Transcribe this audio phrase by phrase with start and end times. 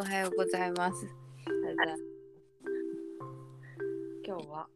[0.00, 1.06] おはようございます。
[4.26, 4.66] 今日は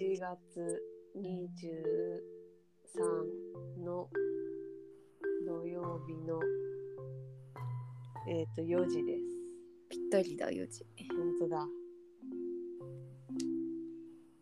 [0.00, 0.82] 1月
[1.16, 2.20] 23
[3.84, 4.10] の
[5.46, 6.40] 土曜日の
[8.26, 9.20] えっ、と4時です。
[9.88, 10.84] ぴったりだ、4時。
[11.08, 11.64] 本当だ。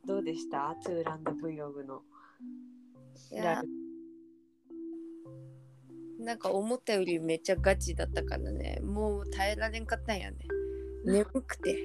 [0.06, 2.02] どうでしたトゥーランド Vlog の
[3.30, 3.34] い。
[3.34, 3.62] や、
[6.26, 10.38] なんか思ったよりめっちゃガチだったからね、もう耐えられんかったんやね。
[11.04, 11.78] 眠くて。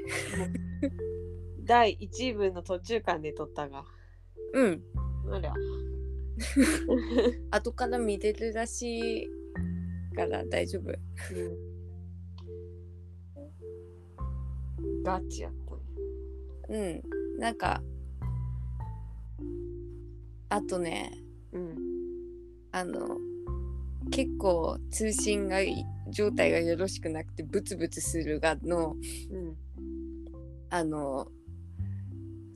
[1.64, 3.86] 第1部の途中間で撮ったが。
[4.54, 4.84] うん。
[5.30, 5.54] あら。
[7.52, 9.30] 後から見れるらしい
[10.16, 10.90] から大丈夫。
[10.90, 10.94] う
[14.82, 15.54] ん、ガチやっ
[16.68, 17.04] たね。
[17.36, 17.40] うん。
[17.40, 17.84] なんか、
[20.50, 21.12] あとね、
[21.52, 21.78] うん。
[22.72, 23.20] あの、
[24.12, 28.96] 結構通信がい状態がよろしくなくてブツブツするがの
[29.32, 29.56] うん。
[30.70, 31.28] あの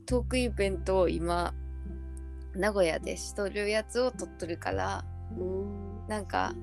[0.06, 1.52] トークイベントを今
[2.54, 5.04] 名古屋でしとるやつを撮っとるから
[5.38, 6.06] うん。
[6.08, 6.54] なんか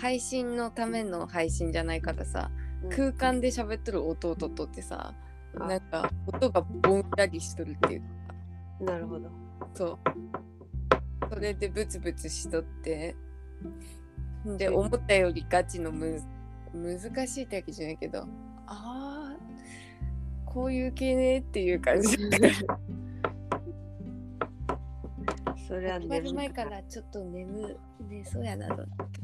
[0.00, 2.50] 配信のための配信じゃないからさ
[2.84, 5.14] うん空間で喋っとる音をとってさ
[5.56, 8.06] あなんか音がぼんやりしとるっていうか
[8.92, 9.30] なるほど。
[9.74, 9.98] そう
[11.30, 13.16] それでブツブツしとって
[14.56, 14.76] でうん。
[14.86, 16.22] 思ったよりガチのむ
[16.74, 18.26] 難しいってわけじゃないけど。
[18.66, 19.42] あー。
[20.46, 22.16] こういう系ねっていう感じ。
[25.66, 29.20] それは始まる前からちょっと眠寝そうやなと思って。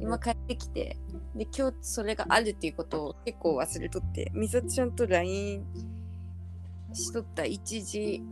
[0.00, 0.96] 今帰ってきて
[1.36, 5.64] で今日それがあるっていうことを結構忘れとってみさちゃんと LINE
[6.92, 7.42] しとった。
[7.42, 8.22] 1時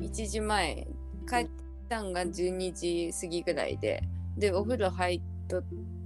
[0.00, 0.86] 1時前。
[1.28, 4.02] 帰ってきたんが12時過ぎぐらいで
[4.38, 5.62] でお風呂入っと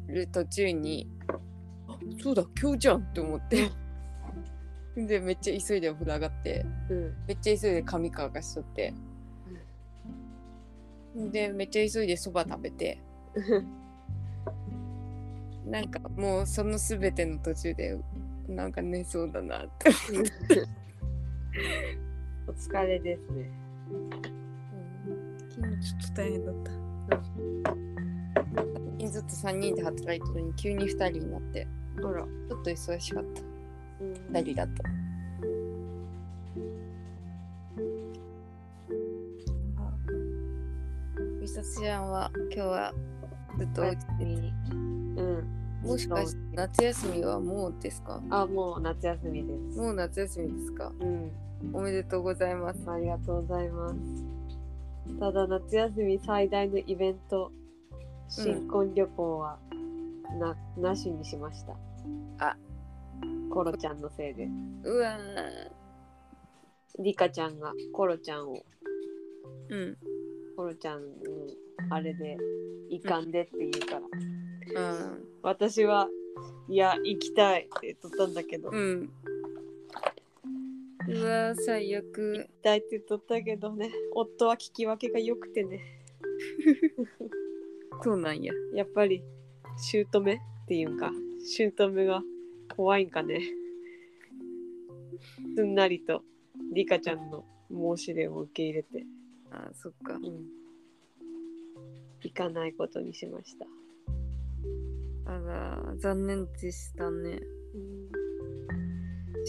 [0.08, 1.38] る途中にあ。
[2.22, 3.70] そうだ今日じゃんって思って。
[4.97, 6.66] でめっちゃ急いでお風呂上がって。
[6.91, 7.15] うん。
[7.26, 8.94] めっちゃ急いで髪乾かしとって。
[11.15, 12.98] でめっちゃ急いでそば食べて。
[15.66, 17.99] なんかもうその全ての途中で
[18.49, 19.91] なんか寝そうだなって、
[22.47, 23.50] お疲れですね。
[25.50, 26.72] 昨日ちょっと大変だった。
[27.09, 27.91] 最近
[29.08, 31.66] ずっと3人で働いてるのに急に2人になって
[31.98, 32.22] あら。
[32.22, 33.42] ちょっと忙しかった
[34.00, 34.72] うん2人だと
[41.40, 42.94] みさちゃんは今日は
[43.58, 45.48] ずっとお家でうん。
[45.82, 48.22] もしかして夏休みはもうですか？
[48.30, 49.78] あ、もう夏休みです。
[49.78, 50.92] もう夏休みですか？
[51.00, 51.30] うん。
[51.72, 52.88] おめでとうございます。
[52.88, 53.96] ありがとうございます。
[55.19, 57.50] ただ夏休み最大のイベント、
[58.34, 59.59] 新婚旅行は
[60.41, 61.76] な,、なしにしました。
[62.38, 62.56] あ、
[63.50, 64.48] コロちゃんのせいで。
[64.84, 65.19] うわ
[66.98, 68.59] リカちゃんがコロちゃんを、ー
[69.69, 69.97] うん。
[70.56, 71.06] コロちゃんの
[71.91, 72.38] あれで、
[72.88, 74.00] いかんでって言うか
[74.75, 74.82] ら。
[74.82, 75.25] うん。
[75.43, 76.09] 私は、
[76.69, 79.10] いや、行きたいって言っとったんだけど、行うん。
[81.09, 82.62] うわー最悪き。
[82.62, 85.81] たいって言っとったけどね、夫は聞き分けが良くてね。
[88.02, 88.52] そうなんや。
[88.74, 89.22] やっぱり
[89.76, 91.10] 姑っていうんか
[91.56, 92.22] 姑が
[92.74, 93.40] 怖いんかね
[95.54, 96.22] すんなりと
[96.74, 99.04] リカちゃんの申し出を受け入れて、
[99.50, 100.14] あそっか。
[100.14, 100.22] うん、
[102.22, 103.66] 行かないことにしました、
[105.32, 107.40] あら、残念でしたね。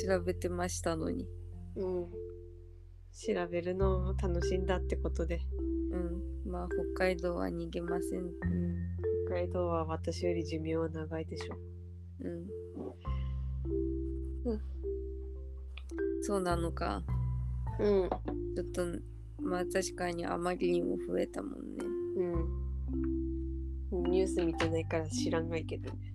[0.08, 1.28] 調べてましたのに。
[1.76, 2.10] うんうん、
[3.14, 5.42] 調べるのを楽しんだってことで、
[5.92, 6.52] うん。
[6.52, 8.20] まあ、北海道は逃げません。
[8.20, 8.32] うん、
[9.28, 11.56] 北海道は私より寿命は長いでしょ
[12.22, 12.48] うん。
[14.46, 14.62] うん
[16.26, 17.04] そうなのか。
[17.80, 18.10] うん
[18.56, 18.86] ちょっと、
[19.42, 21.86] まあ確かにあまりにも増えたもんね。
[23.92, 26.14] うんニュース見てないから知らんないけどね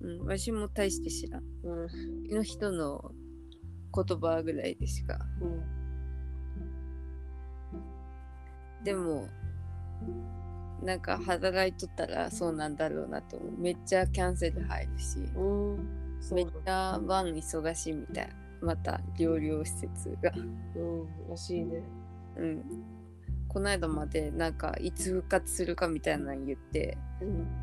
[0.00, 0.26] うん。
[0.26, 1.42] わしも大して知らん。
[1.62, 3.12] うんの人の
[3.94, 5.18] 言葉ぐらいでしか。
[5.40, 5.81] うん
[8.84, 9.28] でも、
[10.82, 13.52] なんか働いとったらそうなんだろうなと思う。
[13.58, 15.18] めっちゃキャンセル入るし、
[16.34, 18.28] めっちゃ晩忙しいみたい。
[18.60, 20.32] また療養施設が。
[20.76, 21.82] うんらしいね
[22.36, 22.62] うん。
[23.48, 27.62] この間までなんかいつ復活するかみたいなの言って、うん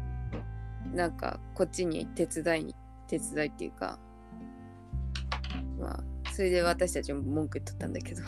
[0.94, 2.76] なんかこっちに手伝いに、
[3.08, 4.00] 手伝いっていうか、
[5.80, 8.22] まあ、それで私たちも文句言っとったんだけど、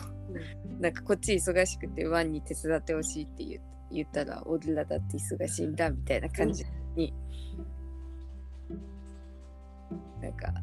[0.80, 6.64] なんかこっち忙しくてワンに手伝ってほしいって言言ったら俺らだって忙しいんだみたいな感じ
[6.96, 7.12] に。
[10.20, 10.54] なんか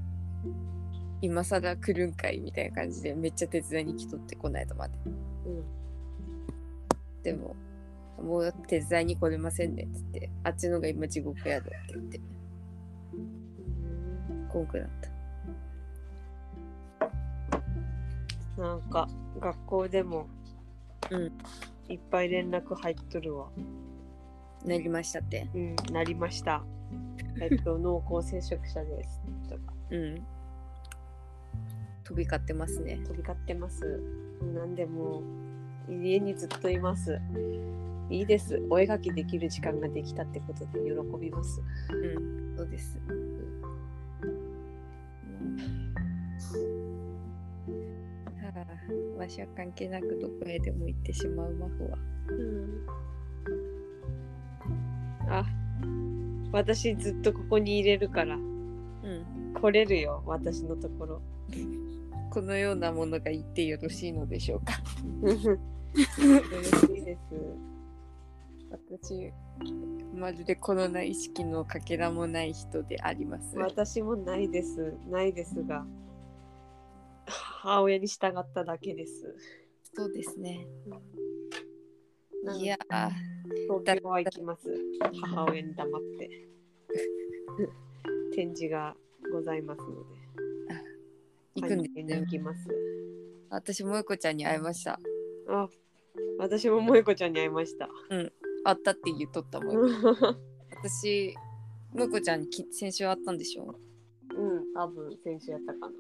[1.22, 4.98] 今更来るんかいみたいな感じでめっちゃ手伝いに来とってこないとまで。
[5.06, 5.64] うん。
[7.24, 7.56] でも
[8.22, 12.20] もう手伝いに来れませんねっつってあっちのが今地獄やろって言って
[14.50, 14.68] こん。
[14.68, 15.19] くなった
[18.60, 19.08] なんか
[19.40, 20.28] 学校でも、
[21.10, 21.32] うん
[21.88, 23.48] いっぱい連絡入っとるわ。
[24.64, 26.64] なりましたってうん、なりました。
[27.42, 29.22] えっと、 濃厚接触者です。
[29.50, 30.16] とかうん
[32.04, 34.04] 飛び交ってますね飛び交ってます。
[34.54, 35.22] なんでも
[35.88, 37.20] う家にずっといます。
[38.10, 38.62] いいです。
[38.70, 41.62] お絵描きできる時間ができたってことで喜びます。
[41.94, 43.00] うんそうです
[49.18, 51.98] わしは関係なくどこへでも行ってしまうマフは
[52.30, 52.86] うん、
[55.30, 55.46] あ、
[56.52, 58.36] 私ずっとここに入れるから。
[58.36, 59.54] うん。
[59.54, 61.22] 来れるよ、私のところ。
[62.32, 64.74] このようなものが言ってよろしいのでしょうか。
[65.24, 65.40] 嬉
[66.88, 67.20] しいです。
[68.72, 69.32] 私
[70.14, 73.58] まるでコロナ意識のかけらもない人であります。
[73.58, 74.94] 私もないです。
[75.10, 75.86] ないですが、
[77.30, 79.36] 母親に従っただけです。
[79.94, 80.68] そうですね
[82.58, 82.78] いや
[83.68, 84.70] 東京は行きます。
[85.22, 86.48] 母親に黙って。
[88.36, 88.96] 展示が
[89.32, 90.20] ございますので。
[91.56, 92.68] 行くんで会に行きます。
[93.50, 95.00] 私もえこちゃんに会いました
[95.48, 95.68] あ、
[96.38, 97.90] 私も萌子ちゃんに会いました。
[98.64, 99.76] 会ったって言っとったもん
[100.84, 101.34] 私
[101.94, 103.76] もえこちゃんにき先週会ったんでしょ？
[104.36, 105.96] うん、多分先週やったかな。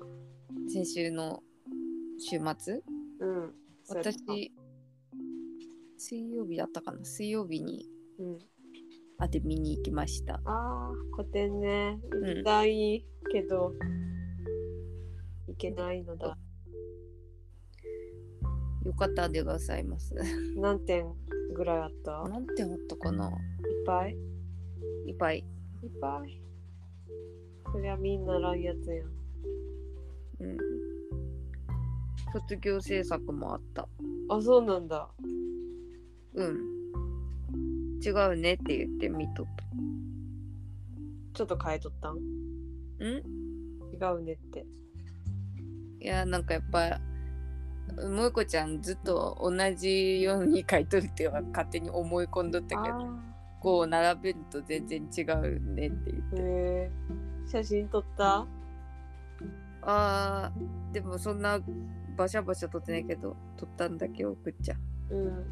[0.68, 1.44] 先週の
[2.20, 2.82] 週末？
[3.20, 3.54] うん。
[3.90, 4.52] 私
[5.98, 7.04] 水曜日だったかな？
[7.04, 7.86] 水曜日に
[8.20, 8.40] うん。
[9.18, 12.00] 会って見に行きましたああ、個展ね。
[12.10, 13.74] 行きたいけど、
[15.48, 16.38] 行けないのだ。
[18.86, 20.16] よかったでございます
[20.56, 21.06] 何点
[21.54, 22.24] ぐらいあった？
[22.30, 23.28] 何点あったかな？
[23.28, 23.34] いっ
[23.86, 24.16] ぱい？
[25.06, 25.46] いっぱいいっ
[26.00, 26.42] ぱい。
[27.74, 29.19] そりゃみんならんやつやん。
[30.40, 30.58] うん。
[32.34, 33.88] 卒業制作もあった。
[34.30, 35.10] あ、そうなんだ。
[36.36, 36.58] うん。
[38.04, 39.46] 違うねって言って見とっ
[41.34, 42.16] ちょっと変えとったん？
[43.00, 43.08] たん？
[43.08, 44.66] 違うねって。
[46.02, 47.02] いやなんかやっぱ
[47.98, 53.10] 萌子ちゃんずっと同じように書いとるっては勝手に思い込んどったけど
[53.60, 56.42] こう並べると全然違うねって言って。
[56.42, 56.92] へえ
[57.52, 58.48] 写真撮った？
[59.82, 61.60] あーでもそんな
[62.18, 64.76] バシャバシャ撮ってないけど撮ったんだけ送っちゃ
[65.10, 65.16] う。
[65.16, 65.46] うん。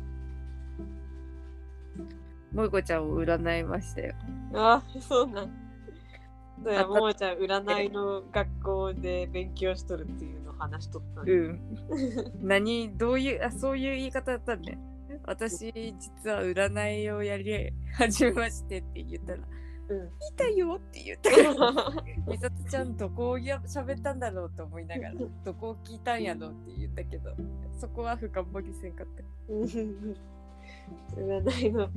[2.52, 4.14] 萌子ちゃんを占いましたよ。
[4.54, 5.52] あ、そうなん。
[6.64, 11.34] そうや、あももちゃん、占いの学校で勉強しとるっていうの話しとったんや。
[11.34, 11.60] うん。
[12.42, 14.80] 何どういうあそういう言い方だったんね
[15.26, 19.40] 私実は占いをやり始めましてって言ったら
[19.90, 20.04] うん。
[20.20, 25.14] 「見たよ」って言ったから 美里ちゃんどこをや喋ったんだろうと思いながら
[25.46, 27.34] どこを聞いたんやろうって言ったけど
[27.80, 29.24] そこは深掘りせんかった。
[31.16, 31.90] 占いの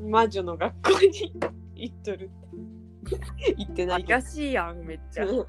[0.00, 1.32] 魔女の学校に
[1.74, 3.54] 行っとるって。
[3.56, 4.78] 行ってない怪しいやん。
[4.84, 5.42] めっちゃ撮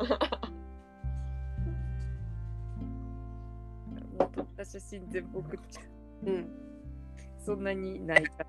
[4.41, 5.81] った写真全部送っちゃ
[6.24, 6.50] ううん。
[7.45, 7.63] そん。
[7.63, 8.45] なにないか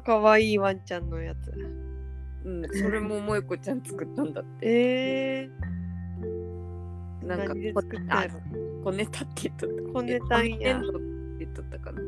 [0.00, 1.52] かわいいワンちゃんのやつ。
[2.44, 4.66] うんそれも萌子ちゃん作ったんだって。
[4.66, 8.00] えー、なんか何でこ作っ
[8.84, 9.92] 小ネタって言っとった。
[9.92, 11.00] 小ネタんやえ小ネタって
[11.38, 12.02] 言っとったかな。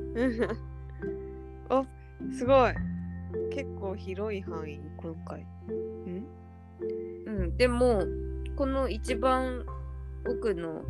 [1.80, 1.86] お
[2.32, 2.74] すごい。
[3.52, 5.46] 結構広い範囲今回ん
[7.26, 8.04] うんでも
[8.56, 9.64] この一番
[10.26, 10.82] 奥の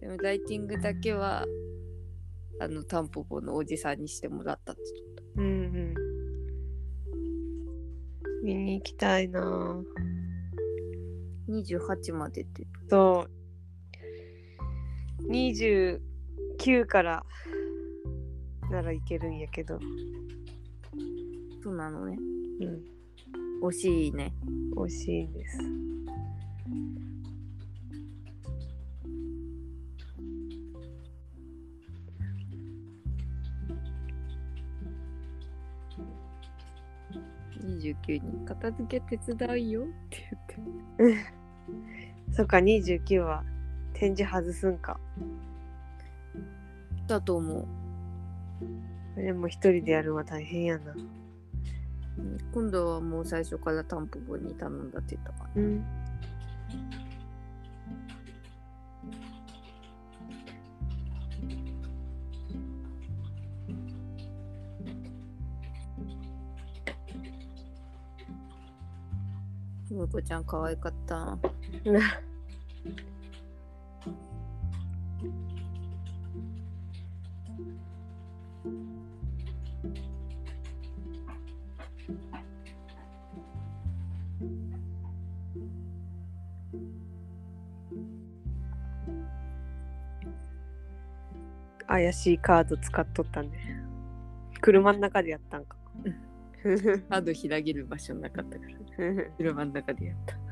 [0.00, 1.44] でもライティングだけは
[2.60, 4.82] あのタンポポのおじさんにしてもらったって
[5.36, 5.94] うんうん。
[8.42, 9.40] 見に行きたいな。
[9.40, 9.82] ぁ
[11.46, 13.30] た28までってそう。
[15.30, 16.00] 29
[16.86, 17.24] から
[18.70, 19.78] ならいけるんやけど。
[21.62, 22.16] そうなのね。
[22.60, 23.66] うん。
[23.66, 24.34] 惜しいね。
[24.76, 25.58] 惜しいです
[37.94, 38.44] 29人。
[38.46, 39.82] 片付け手伝いよ。
[39.82, 40.38] って
[40.98, 41.24] 言って。
[42.32, 43.44] そっか29は
[43.94, 44.98] 展示外すんか。
[47.06, 47.66] だと思
[49.16, 49.20] う。
[49.20, 50.92] でも一人でやるのは大変やな。
[50.92, 50.96] う
[52.22, 52.38] ん。
[52.52, 55.62] 今度はもう最初からタンポポに頼んだって言ったから。
[55.62, 55.97] うん
[70.18, 71.38] こちゃん可愛かった。
[91.86, 93.50] 怪しいカード使っとったね。
[94.60, 95.76] 車の中でやったんか。
[97.08, 98.87] カード開ける場所なかったから
[99.38, 100.36] 車の中でやった。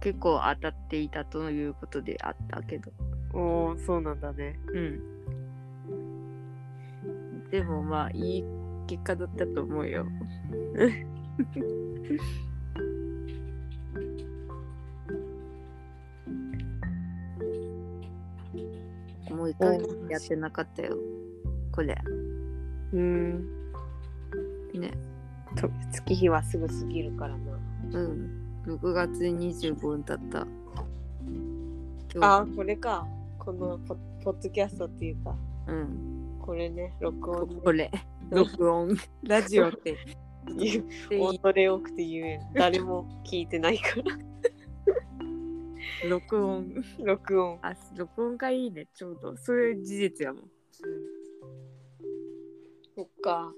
[0.00, 2.90] 結構当たっていたということであったけど。
[3.32, 4.58] おおそうなんだね。
[4.72, 5.00] うん。
[7.50, 8.44] でもまあいい
[8.88, 10.04] 結果だったと思うよ。
[19.30, 20.96] もう一回やってなかったよ。
[21.70, 21.96] これ。
[22.92, 23.65] うん
[24.78, 24.92] ね。
[25.56, 27.58] と月日はすぐ過ぎるからな。
[27.92, 28.46] うん。
[28.66, 30.46] 6月25日だった。
[32.20, 33.06] あこれか。
[33.38, 35.36] このポポッドキャストっていうか。
[35.68, 36.38] うん。
[36.40, 37.54] これね録音ね。
[37.62, 37.90] これ。
[38.30, 38.96] 録音。
[39.22, 39.96] ラジオって。
[40.46, 44.16] 言うでいい恐れ多くて言えん誰も聞いてないから。
[46.08, 46.84] 録音。
[47.02, 47.58] 録音。
[47.62, 48.86] あ録音がいいね。
[48.94, 49.36] ちょうど。
[49.36, 50.50] そういう事実やもん。
[52.94, 53.52] そっか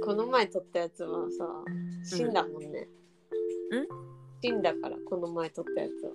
[0.00, 1.46] この前撮ったやつはさ
[2.04, 2.88] 死んだもんね、ん？
[4.42, 6.12] 死んだからこの前撮ったやつは。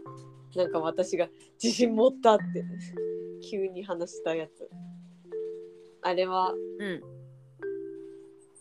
[0.56, 1.28] なんか私が
[1.62, 2.66] 自信持ったって
[3.50, 4.70] 急に話したやつ。
[6.02, 7.02] あれはうん。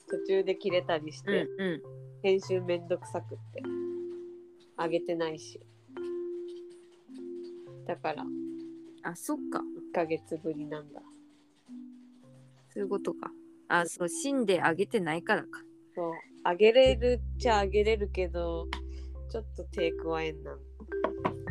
[0.08, 1.82] 途中で切れたりしうんて、うん。
[2.22, 3.62] 編集めんどくさくって
[4.76, 5.60] あげてないし。
[7.86, 8.24] だから
[9.02, 9.60] あそっか。
[9.60, 11.00] 1ヶ月ぶりなんだ。
[12.68, 13.30] そういうことか
[13.68, 15.48] あそう死んであげてないからか。
[15.94, 16.12] そう。
[16.44, 18.68] あげれるっちゃあげれるけど
[19.28, 20.56] ちょっと手加えんな。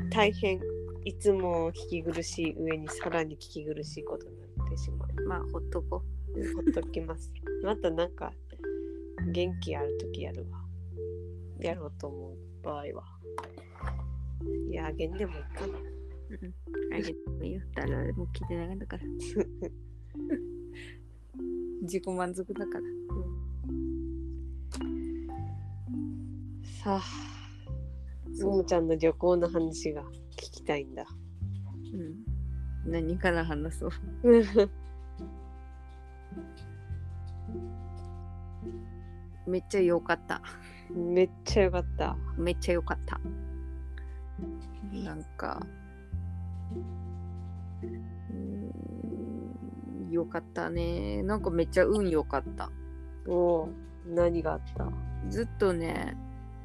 [0.10, 0.60] 大変。
[1.03, 5.27] いつも聞き苦しい上にさらに聞き苦しいことになってしまう。
[5.27, 6.01] まあほっとこ。
[6.55, 7.31] ほっときます。
[7.63, 8.31] またなんか
[9.31, 10.60] 元気ある時やるわ。
[11.60, 12.86] やろうと思う場合は。
[14.69, 15.77] いやあげんでもいいかな。
[15.77, 15.81] う、
[16.41, 17.62] うん、あげてもいいよ。
[17.75, 19.03] 誰も聞いてないんだから
[21.85, 22.81] 自己満足だから。
[26.83, 27.01] さあ
[28.43, 31.05] ももちゃんの旅行の話が聞きたいんだ
[31.93, 31.97] う。
[31.97, 33.91] ん何から話そう。
[39.47, 40.41] めっちゃ良かった
[40.93, 43.19] めっちゃよかっためっちゃ良かった
[44.91, 45.65] なんか
[50.15, 51.24] うーん良かったね。
[51.24, 52.72] なんかめっちゃ運良かった。
[53.27, 53.69] おお
[54.07, 54.88] 何があった？
[55.29, 56.15] ずっとね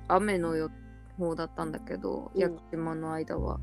[0.09, 0.71] 雨の予
[1.19, 2.41] 報だったんだけどうん。
[2.41, 3.59] 屋久島の間は、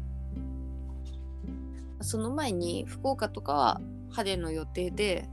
[2.01, 5.29] その前に福岡とかは晴れの予定で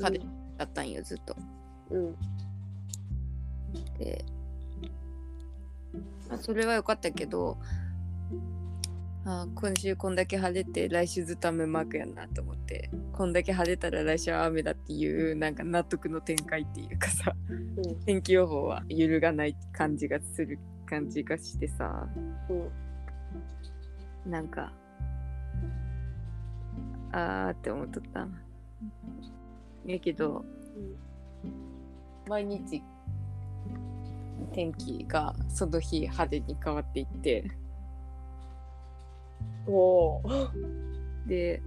[0.00, 0.24] 晴れ
[0.56, 1.36] だったんよずっと。
[1.90, 2.16] うん。
[3.98, 4.24] で、
[6.28, 7.58] まあ、それは良かったけど
[9.24, 18.00] あー今週こんだけ晴れて来週ずっと雨マークやなと思ってこんだけ晴れたら来週は雨だっていうなんか納得の展開っていうかさうん。
[18.04, 22.08] 天気予報は揺るがない感じがする感じがしてさ
[24.26, 24.30] うん。
[24.30, 24.72] なんか
[27.12, 28.26] あーって思っとった。
[29.86, 30.44] やけど
[32.28, 32.82] 毎日
[34.52, 37.50] 天気がその日晴れに変わっていって
[39.66, 40.22] おお。
[41.26, 41.62] で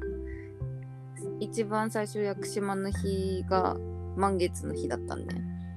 [1.40, 3.78] 一番最初屋久島の日が
[4.16, 5.26] 満月の日だったんね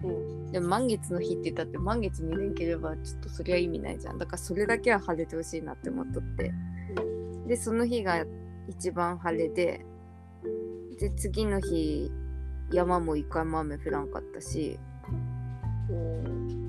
[0.05, 0.53] うん。
[0.53, 6.53] でも満月の日って言ったって満月見れんければちょっとそれは意味ないじゃんだからそれだけは晴れてほしいなって思っとって
[7.47, 8.25] でその日が
[8.69, 9.85] 一番晴れで
[10.99, 12.11] で次の日
[12.73, 14.79] 山も一回も雨降らんかったし
[15.91, 16.68] うん。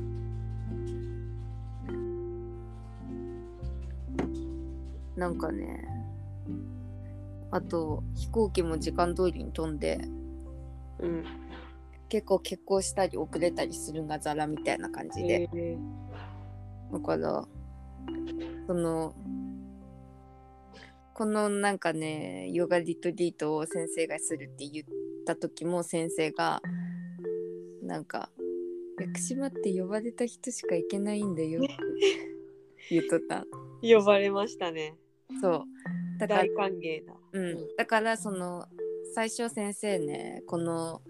[5.19, 5.87] なんかね
[7.51, 9.99] あと飛行機も時間通りに飛んで
[10.99, 11.23] うん。
[12.09, 15.77] 結構欠航したり遅れたりするがザラみたいな感じで、え
[16.91, 17.45] だから
[18.65, 19.13] その
[21.13, 24.85] このなんかねヨガリトリートを先生がするって言っ
[25.25, 26.61] た時も先生が
[27.83, 28.31] なんか
[28.99, 31.77] 「屋久島って呼ばれた人しか行けないんだよ」って
[32.89, 33.45] 言っとった
[33.83, 34.95] 呼ばれましたね。
[35.41, 35.63] そう。
[36.19, 37.13] だから大歓迎だ。
[37.31, 38.65] うん、だからその
[39.13, 41.01] 最初先生ねこの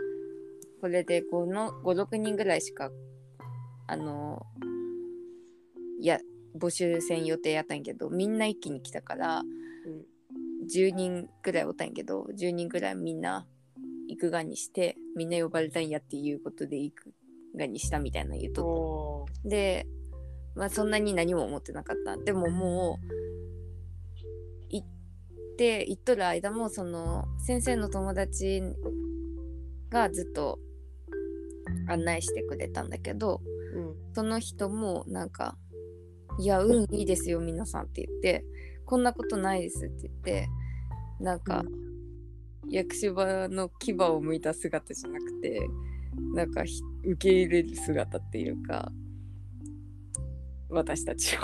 [0.81, 2.91] これで56人ぐらいしか
[3.87, 4.45] あの
[6.01, 6.19] いや
[6.57, 10.05] 募集せん予定やったんやけどみんな一気に来たからうん。
[10.69, 13.47] 10人ぐらいおったんやけど10人ぐらいみんな
[14.07, 17.13] 行くがにしてみんな呼ばれたんやっていうことで行く
[17.57, 19.87] がにしたみたいなの言うとで、
[20.55, 22.17] まあ、そんなに何も思ってなかった。
[22.17, 23.28] でももう
[24.69, 24.87] 行っ
[25.57, 28.61] て行っとる間もその先生の友達
[29.89, 30.59] がずっと
[31.87, 33.41] 案内してくれたんだけど
[33.73, 33.95] うん。
[34.13, 35.57] その人もなんか
[36.39, 38.45] 「いやうんいいですよ皆さん」って言って
[38.85, 40.49] 「こんなことないです」って言って
[41.19, 41.65] なんか、
[42.69, 45.67] 屋久島の牙を向いた姿じゃなくて
[46.33, 48.91] なんかひ受け入れる姿っていうか
[50.69, 51.39] 私たちを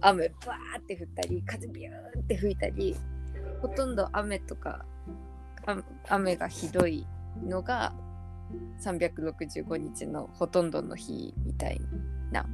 [0.00, 2.96] 雨バーって降ったり風ビューって吹いたり
[3.60, 4.84] ほとんど雨とか
[5.66, 5.76] あ
[6.08, 7.06] 雨がひどい
[7.44, 7.92] のが
[8.80, 11.80] 365日のほとんどの日みたい
[12.30, 12.46] な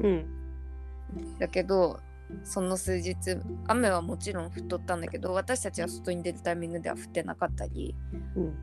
[0.00, 0.26] うん。
[1.38, 2.00] だけど
[2.42, 3.14] その数日
[3.66, 7.94] 雨はもちろん降っとったんだけど私たちは外に出るタイミングでは降ってなかったり
[8.36, 8.54] うん。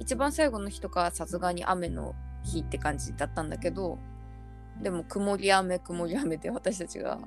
[0.00, 2.14] 一番最後の日とかはさすがに雨の
[2.44, 3.98] 日って感じだったんだけど
[4.82, 7.18] でも曇り雨曇り雨で私たちが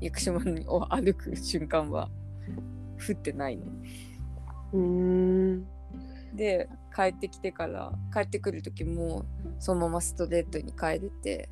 [0.00, 0.38] 屋久島
[0.72, 2.08] を歩く瞬間は
[3.08, 3.66] 降ってないの。
[4.72, 5.66] うーん。
[6.34, 9.24] で帰ってきてから帰ってくる時も
[9.58, 11.48] そのままストレートに帰れて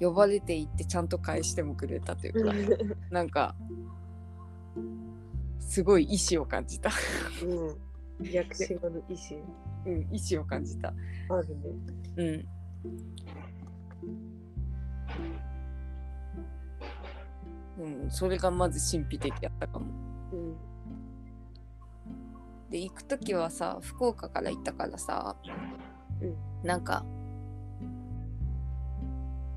[0.00, 2.54] 呼ばれていってちゃんと返してもくれたというか
[3.10, 3.54] なんか
[5.58, 6.90] すごい意志を感じた。
[7.44, 8.30] うん。
[8.32, 9.38] 屋久島の意志
[9.86, 10.88] うん、意志を感じた。
[10.88, 11.64] あるね。
[12.16, 12.48] うん。
[17.80, 19.86] うん、それがまず神秘的やったかも。
[20.32, 20.56] うん。
[22.70, 25.36] で、行く時はさ、福岡から行ったからさ、
[26.20, 27.04] うんなんか、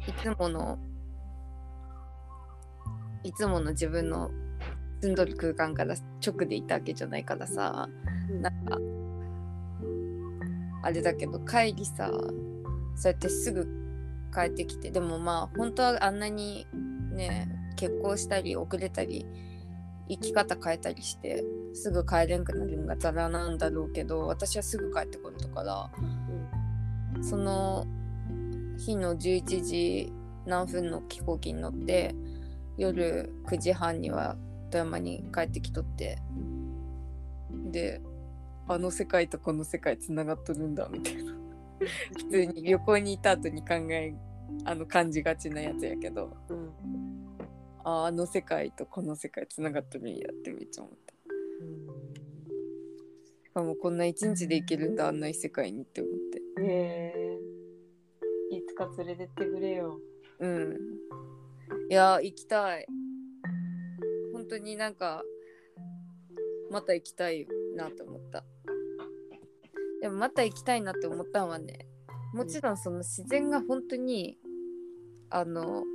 [0.08, 0.80] いつもの、
[3.24, 4.32] いつもの自分の
[5.02, 7.90] 住んどる空間から直でいたわけじゃないからさ、
[8.42, 8.78] なんか、
[10.82, 12.12] あれだけど帰りさ
[12.96, 13.66] そうやってすぐ
[14.34, 16.68] 帰ってきてでもまあ本当はあんなに
[17.12, 17.48] ね
[17.84, 19.26] 結婚したり遅れたり
[20.08, 21.44] 生き方変えたりして
[21.74, 25.92] すぐ帰れんくなるのがザラなんだろうけど私はすぐ帰ってこれたから
[27.22, 27.86] その
[28.78, 30.14] 日の11時
[30.46, 32.16] 何分の飛行機に乗って
[32.78, 34.38] 夜9時半には
[34.72, 36.20] 富山に帰ってきとって
[37.70, 38.02] で
[38.70, 41.34] あの世界とこの世界つながっとるんだみたいな
[42.16, 44.16] 普通に旅行に行った後に考え
[44.64, 47.13] あの感じがちなやつやけどうん。
[47.84, 51.14] ああの世界とこの世界つながっとるんやってめっちゃ思った。
[53.44, 56.64] しかもこんな一日で行けるんだあんな異世界にって思って。
[56.64, 57.14] へ
[58.52, 58.56] え。
[58.56, 60.00] いつか連れてってくれよ。
[60.40, 60.78] うん。
[61.90, 62.88] いや行きたい。
[64.34, 65.24] 本当になんか
[66.72, 68.44] また行きたいなと思った。
[70.02, 71.88] でもまた行きたいなって思ったのはね
[72.34, 74.38] もちろんその自然が本当に
[75.30, 75.86] あの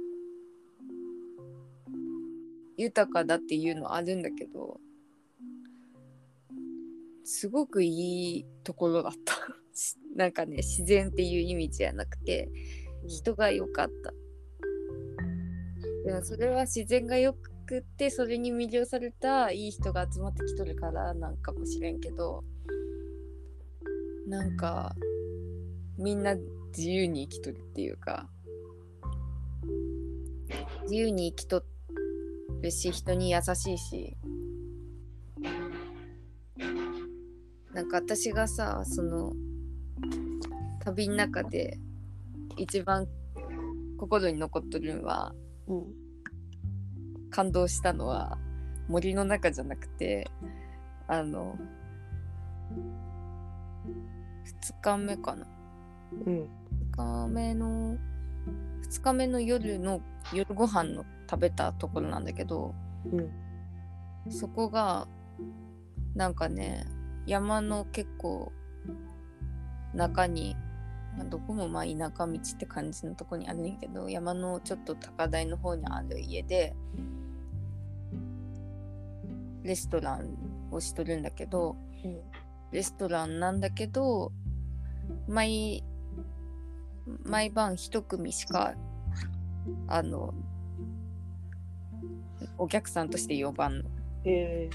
[2.78, 4.80] 豊かだっていうのはあるんだけど
[7.24, 9.34] すごくいいところだった。
[10.16, 12.50] なんかね自然っていう意味じゃなくて
[13.06, 14.14] 人が良かった。
[16.04, 17.36] でもそれは自然がよ
[17.66, 22.42] くってそれに魅了されたいい人が集まってきとるからなんかもしれんけど
[24.26, 24.96] なんか
[25.98, 26.34] みんな
[26.74, 28.30] 自由に生きとるっていうか
[30.84, 31.62] 自由に生きと
[32.62, 34.16] るし人に優しいし。
[37.72, 39.32] なんか私がさその
[40.80, 41.78] 旅の中で
[42.56, 43.06] 一番
[43.96, 45.32] 心に残っとるんは
[45.68, 46.08] うん。
[47.30, 48.38] 感動したのは
[48.88, 50.30] 森の中じゃなくて
[51.06, 51.56] あの
[54.70, 55.46] 2日目かな。
[56.26, 56.42] うん。
[56.42, 56.48] 2
[56.96, 57.96] 日目の
[58.90, 60.00] 2日目の夜の
[60.32, 62.74] 夜ご飯の食べたところなんだけど
[63.12, 63.30] うん
[64.30, 65.06] そこが
[66.14, 66.86] なんかね
[67.26, 68.52] 山の結構
[69.94, 70.54] 中に、
[71.16, 76.74] まどこもまあ田舎道って感じのとこにあるんやけど山のちょっと高台の方にある家で
[79.62, 80.28] レストラン
[80.70, 82.20] をしとるんだけどうん
[82.70, 84.30] レストランなんだけど
[85.26, 85.82] 毎
[87.24, 88.74] 毎晩一組しか
[89.86, 90.34] あの
[92.58, 93.84] お客さんとして呼ばんの。
[94.24, 94.68] え。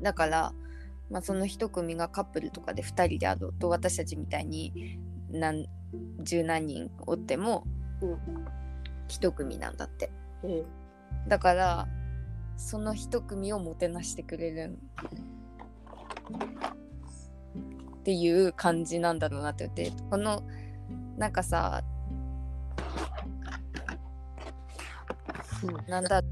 [0.00, 0.52] だから、
[1.10, 4.98] まあ、その一組がカップルとかで2人であると私たちみたいに
[5.30, 5.66] 何
[6.20, 7.64] 十何人おっても
[8.00, 8.18] うん。
[9.08, 10.10] 一組なんだって。
[10.42, 10.64] ー、うん
[11.28, 11.88] だから
[12.56, 14.74] その一組をもてなしてくれるん。
[14.74, 14.76] っ
[18.04, 20.02] ていう感じなんだろうなって言って。
[20.10, 20.42] この
[21.16, 21.82] なんかさ
[25.88, 26.22] なんだ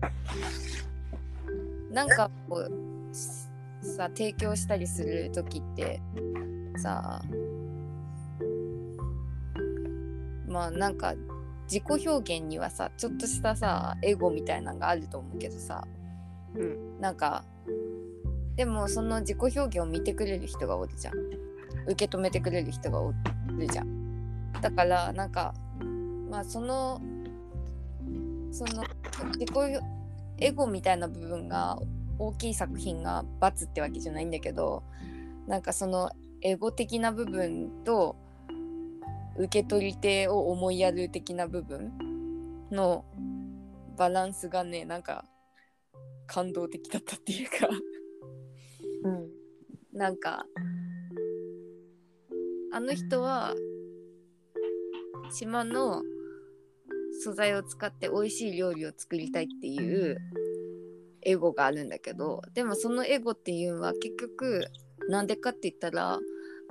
[1.93, 6.01] なんかこうさ提供したりする時って
[6.77, 7.23] さ
[10.49, 11.15] まあなんか
[11.65, 15.87] 自己表現にはさちょっとしたさエゴみたいなのがあると思うけどさ、
[16.55, 17.01] うん。
[17.01, 17.45] なんか
[18.57, 21.15] でもその自己表現を見てくれる人がおるじゃん。
[21.87, 23.13] 受け止めてくれる人がお
[23.49, 24.53] るじゃん。
[24.61, 25.55] だからなんか
[26.31, 27.01] まあその
[28.51, 28.85] その
[29.39, 29.51] 自己
[30.39, 31.79] エゴみたいな部分が
[32.19, 34.83] 大きい作品が罰ってわけじゃないんだけど
[35.47, 38.17] なんかそのエゴ的な部分と
[39.37, 41.93] 受け取り手を思いやる的な部分
[42.71, 43.05] の
[43.97, 45.25] バランスがねなんか
[46.27, 47.69] 感動的だったっていうか。
[49.05, 49.29] うん。
[49.93, 50.47] なんか
[52.73, 53.53] あの人は
[55.31, 56.03] 島の
[57.13, 60.17] 素材を使って美味しい料理を作りたいっていう
[61.23, 64.67] エゴがあるんだけどでもそのエゴっていうのは結局
[65.09, 66.19] なんでかって言ったら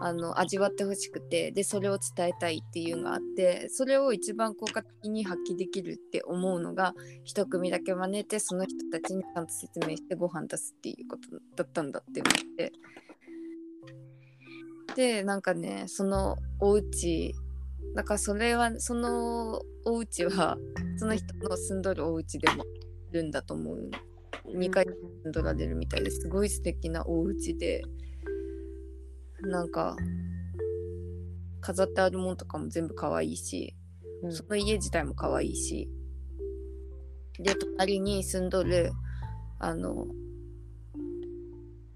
[0.04, 12.72] あの味わってほしくてでそれを伝えたいっていうのがあってそれを一番効果的に発揮できるって思うのが一組だけ真似てその人たちにちゃんと説明してご飯出すっていうことだったんだって思って。
[14.96, 17.34] でなんかねそのお家
[17.96, 20.58] だからそれはそのお家は
[20.98, 22.66] その人の住んどるお家でもあ
[23.14, 23.90] るんだと思う。
[24.48, 24.92] 2階に
[25.24, 27.84] 住んどられるみたいですごい素敵なお家で
[29.42, 29.96] なんか
[31.62, 33.76] 飾ってあるもんとかも全部可愛いし
[34.24, 34.34] うん。
[34.34, 35.90] その家自体も可愛いし
[37.40, 38.92] で隣に住んどる
[39.60, 40.08] あの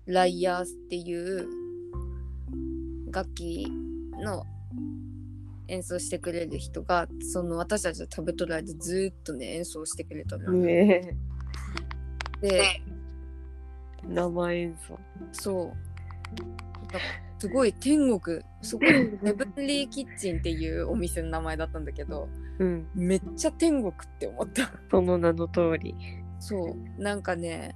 [0.06, 1.48] ライヤースっていう
[3.12, 3.68] 楽器
[4.24, 4.44] の
[5.68, 11.16] 演奏してくれる人がその私たちが食べとる間ずーっとね演奏してくれたの、ね
[12.42, 12.82] でえ
[14.08, 15.00] 生演奏。
[15.32, 15.74] そう。
[17.40, 18.88] すごい天国すごい
[19.24, 22.88] ヘブンリーキッチンっていうお店の名前だったんだけどうん。
[22.96, 24.72] めっちゃ天国って思った。
[24.90, 25.96] その名の通り。
[26.40, 27.02] そう。
[27.02, 27.76] なんかね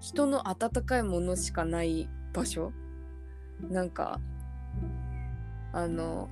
[0.00, 2.72] 人の温かいものしかない場所。
[3.68, 4.20] なんか
[5.72, 6.28] あの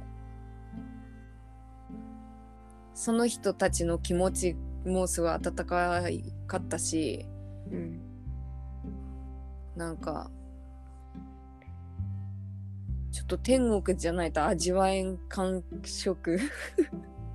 [2.96, 4.56] その人たちの気持ち
[4.86, 6.02] もすごい温か
[6.46, 7.26] かったし
[7.70, 8.00] うん。
[9.76, 10.30] なんか
[13.12, 16.38] ちょっと天国じゃないと味わえん感触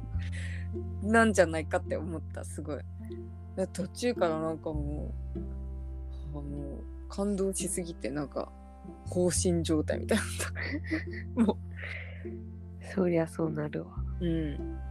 [1.03, 2.79] なんじゃないかって思ったすごい。
[3.55, 5.13] で途中からなんかも
[6.33, 8.51] うあもう感動しすぎてなんか
[9.09, 10.17] 放心状態みたい
[11.35, 11.45] な。
[11.45, 11.57] も
[12.95, 13.91] そりゃそうなるわ。
[14.21, 14.90] ううん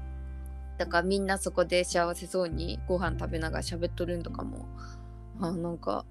[0.81, 4.67] だからみんなそこで幸せそうにご飯食べながら喋っとるんとかも
[5.39, 6.07] あなんか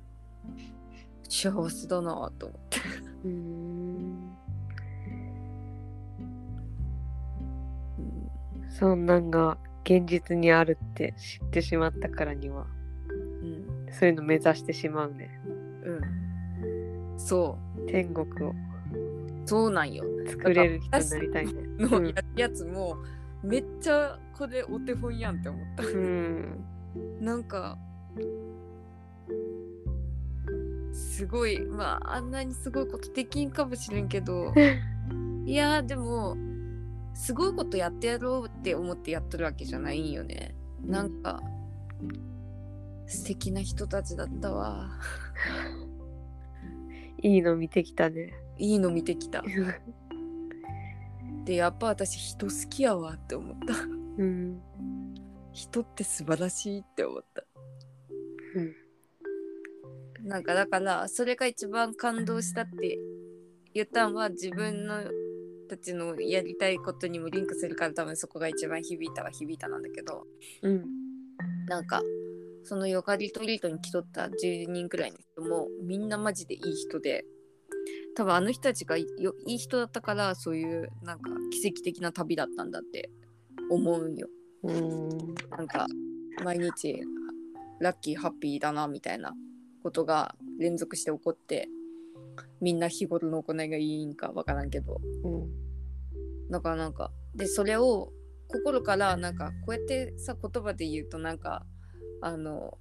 [1.28, 2.78] 幸せだなと思って。
[3.26, 3.34] うーん。
[7.98, 8.32] うん
[8.70, 12.68] そんなんが現実にあるって知ってしまったからには
[13.42, 13.88] うん。
[13.92, 15.42] そういうの目指してしまうね。
[15.84, 17.16] うん。
[17.18, 18.50] そ天国を。
[18.52, 18.56] う
[19.48, 20.04] そうなんよ。
[20.28, 21.54] 作れる人になりたいね。
[21.80, 22.04] うん。
[22.04, 22.98] のややつも
[23.44, 25.84] めっちゃこれお手本やんって思った。
[25.84, 26.66] うん。
[27.20, 27.78] なんか
[30.92, 34.54] すごいまああんなにすごいことできんかもしれんけど
[35.46, 36.36] いやでも
[37.14, 40.56] すごいことやってやろうって思ってやってるわけじゃないんよね。
[40.86, 41.42] なんか
[43.08, 44.90] 素敵な人たちだったわ。
[47.22, 48.34] いいの見てきたね。
[48.58, 49.44] いいの見てきた
[51.46, 53.74] でやっぱ私人好きやわって思った。
[54.18, 54.62] うん。
[55.54, 57.44] 人って素晴らしいって思った。
[58.56, 60.28] うん。
[60.28, 63.00] なんかだからそれが一番感動したって
[63.74, 65.04] 言ったんは自分の
[65.70, 70.26] たちのやりたいことにもリンクするから多分そこが一番響いたは響いたなんだけど。
[70.64, 70.86] うん。
[71.68, 72.02] なんか
[72.64, 77.26] そのヨガリトリートに来とった10人くらいの人もみんなマジでいい人で
[78.20, 79.06] 多分あの人たちがい
[79.48, 83.10] い人だったからそういうなんか奇跡的な旅だったんだって
[83.70, 84.28] 思うんよ。
[84.64, 85.10] うん
[85.50, 85.88] なんか
[86.44, 87.00] 毎日
[87.80, 89.34] ラッキーハッピーだなみたいな
[89.84, 91.70] ことが連続して起こって
[92.60, 98.12] みんな日頃の行いがいいんかわからんけどうんだからなんかでそれを
[98.50, 101.66] 心からなんかこうやってさ言葉で言うとなんか
[102.20, 102.78] あの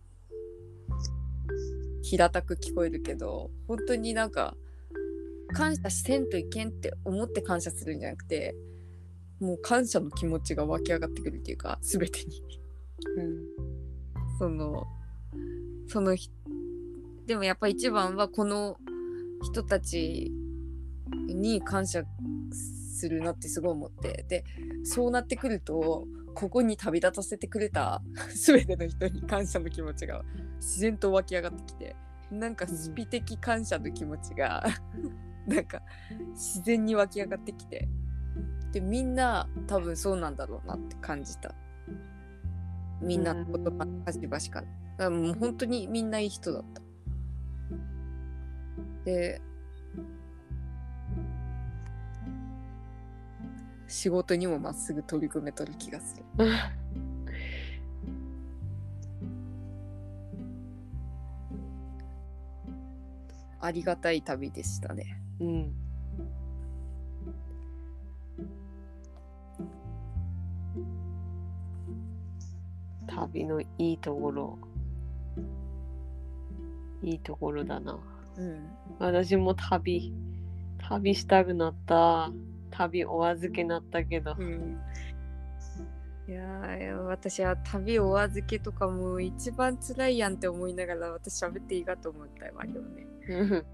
[2.02, 4.56] 平たく聞こえるけど本当になんか
[5.52, 8.54] 感謝せんといけんって思って感謝するんじゃなくて
[9.40, 12.42] もう感謝の気持ちが湧き上がってくるっていうか全てに。
[13.16, 13.68] うん
[14.38, 14.86] その
[15.88, 16.30] そのひ
[17.26, 18.76] でもやっぱ一番はこの
[19.42, 20.32] 人たち
[21.28, 22.04] に感謝
[22.98, 24.44] するなってすごい思ってで
[24.84, 28.02] そうなってくるとここに旅立たせてくれた
[28.46, 30.24] 全ての人に感謝の気持ちが
[30.56, 31.96] 自然と湧き上がってきて
[32.30, 34.64] なんかスピ的感謝の気持ちが
[35.48, 35.82] なんか
[36.32, 37.88] 自然に湧き上がってきて。
[38.72, 41.54] でみんな多分そうなんだろうなって感じた。
[43.00, 44.60] みんなの言葉の端々か。
[44.60, 44.66] らだか
[44.98, 46.82] らもう本当にみんないい人だった。
[49.04, 49.40] で
[53.86, 56.24] 仕事にもまっすぐ取り組めとる気がする。
[63.60, 65.72] ありがたい旅でしたねうん。
[73.06, 74.58] 旅のいいところ。
[77.02, 77.98] いいところだな。
[78.36, 78.68] うん。
[78.98, 80.12] 私も旅。
[80.78, 82.30] 旅したくなった。
[82.70, 84.34] 旅お預けなったけど。
[84.38, 84.78] うん。
[86.28, 93.06] いやー私は旅お預けとかも一番辛いやんって思いながら私喋っていいかと思ったわよね。
[93.28, 93.66] うん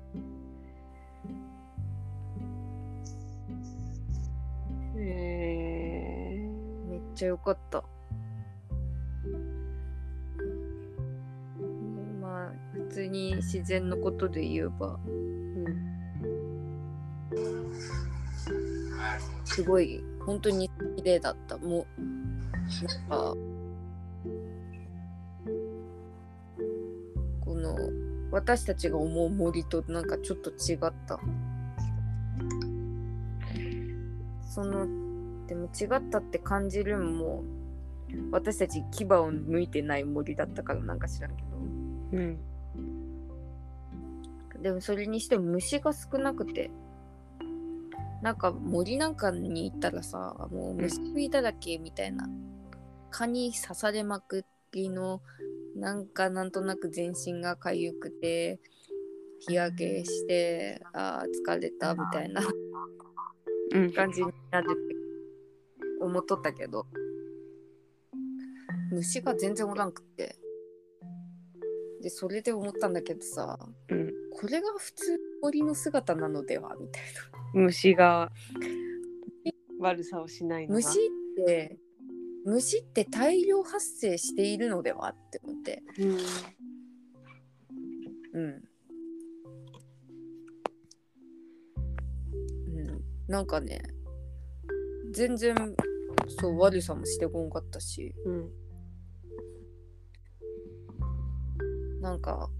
[5.06, 6.36] え
[6.88, 7.84] めっちゃ良かった。
[12.20, 14.98] まあ普通に自然のことで言えば。
[15.06, 15.34] うん。
[19.44, 21.58] すごい本当に綺麗だった。
[21.58, 22.02] もう
[22.86, 23.34] なんか
[27.40, 27.76] この
[28.32, 31.20] 私たちが思う森となんかちょっと違った。
[34.54, 34.86] その
[35.48, 37.42] でも違ったって感じるのも
[38.30, 41.48] 私たち牙を向いてない森だったからなんか知らんけど。
[42.12, 42.38] うん。
[44.62, 46.70] でもそれにしても虫が少なくて。
[48.22, 52.28] なんか森なんかに行ったらさもう虫食いだらけみたいな。
[53.10, 55.20] 蚊に刺されまくりの
[55.76, 58.60] なんかなんとなく全身がかゆくて
[59.40, 62.40] 日焼けしてあー疲れたみたいな
[63.74, 63.92] うん。
[63.92, 64.94] 感じになるって
[66.00, 66.86] 思っとったけど。
[68.92, 70.36] 虫が全然おらんくって。
[72.02, 73.58] でそれで思ったんだけどさ。
[73.88, 74.12] うん。
[74.32, 77.02] これが普通森の姿なのではみたい
[77.54, 78.32] 虫が
[79.78, 81.78] 悪さをしないの虫って
[82.44, 85.82] 虫って大量発生しているのではって思って。
[85.98, 86.18] うん。
[88.34, 88.64] うん、
[93.28, 93.80] なんかね
[95.12, 95.54] 全然
[96.40, 98.14] そう悪さもしてこんかったし。
[98.24, 98.50] うん。
[102.00, 102.50] なんか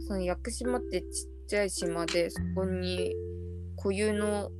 [0.00, 1.06] その屋久島ってちっ
[1.46, 3.14] ちゃい島でそこに
[3.76, 4.50] 固有の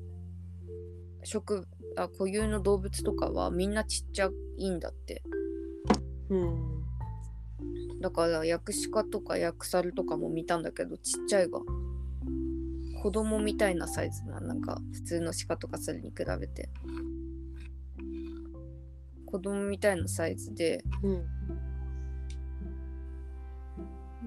[1.25, 5.23] 植あ固有の動物とかはみんなちっちゃいんだって。
[6.29, 6.81] うん。
[8.01, 11.61] だからヤクシカとかヤクサルとかも見たんだけどちっちゃいが
[13.01, 16.69] 子供みたいなサイズななんか普通の鹿とかサルに比べて
[19.25, 21.27] 子供みたいなサイズでうん。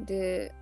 [0.05, 0.53] で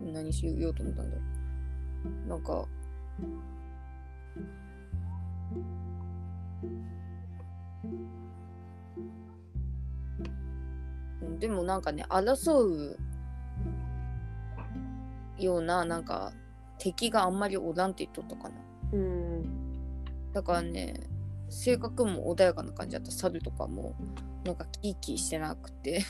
[0.00, 1.22] 何しようと思ったんだろ
[2.26, 2.66] うなんか
[11.38, 12.98] でもなんかね争う
[15.44, 16.32] ようななんか
[16.78, 18.54] 敵があんまりおらんって言っとったかな
[18.92, 20.02] うん。
[20.32, 20.94] だからね
[21.48, 23.94] 性格も穏やかな感じだった猿とかも
[24.44, 26.02] なんかキーキーしてなくて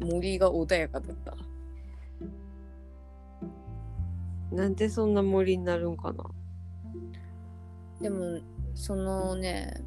[0.00, 1.34] 森が穏やかだった
[4.54, 6.24] なんでそんな森になるんかな。
[8.00, 8.38] でも
[8.74, 9.82] そのね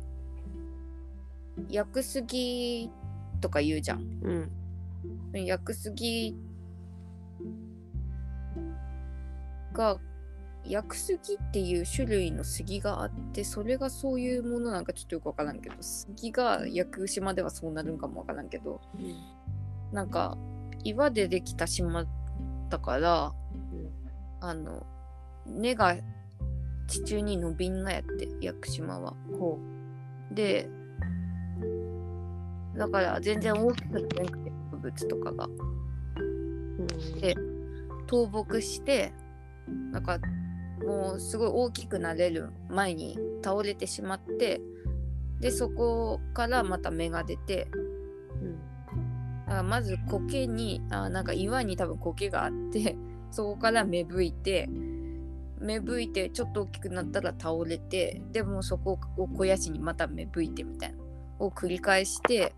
[1.70, 2.90] 屋久杉
[3.40, 4.50] とか言うじゃん
[5.34, 5.46] うん。
[5.46, 6.36] 屋久杉
[9.80, 9.98] が
[10.66, 18.82] 屋久杉っていう種類の杉があってそれがそういうものなんかちょっとよくわからんけど杉が屋久島ではそうなるんかもわからんけど
[19.94, 20.38] なんか
[20.84, 22.06] 岩でできた島
[22.70, 23.34] だから
[24.42, 24.86] あの
[25.46, 25.96] 根が
[26.88, 29.14] 地中に伸びんのやって屋久島は。
[29.40, 29.58] ほ
[30.32, 30.70] で
[32.76, 34.24] だから全然大きくなくて
[34.72, 35.50] 植物とかがう。
[36.20, 36.88] うん。
[37.22, 37.36] で
[38.10, 39.14] 倒木して
[39.92, 40.20] なんか
[40.86, 44.62] もうすごい大きくなれる前に倒れてしまって
[45.40, 47.68] でそこからまた芽が出て
[48.42, 48.60] うん。
[49.46, 52.96] だからまず苔にあなんか岩に多分苔があって
[53.32, 54.70] そこから芽吹いて
[55.60, 60.98] 芽吹いてちょっと大きくなったら倒れてでもそこを肥やしにまた芽吹いてみたいな
[61.40, 62.54] を繰り返して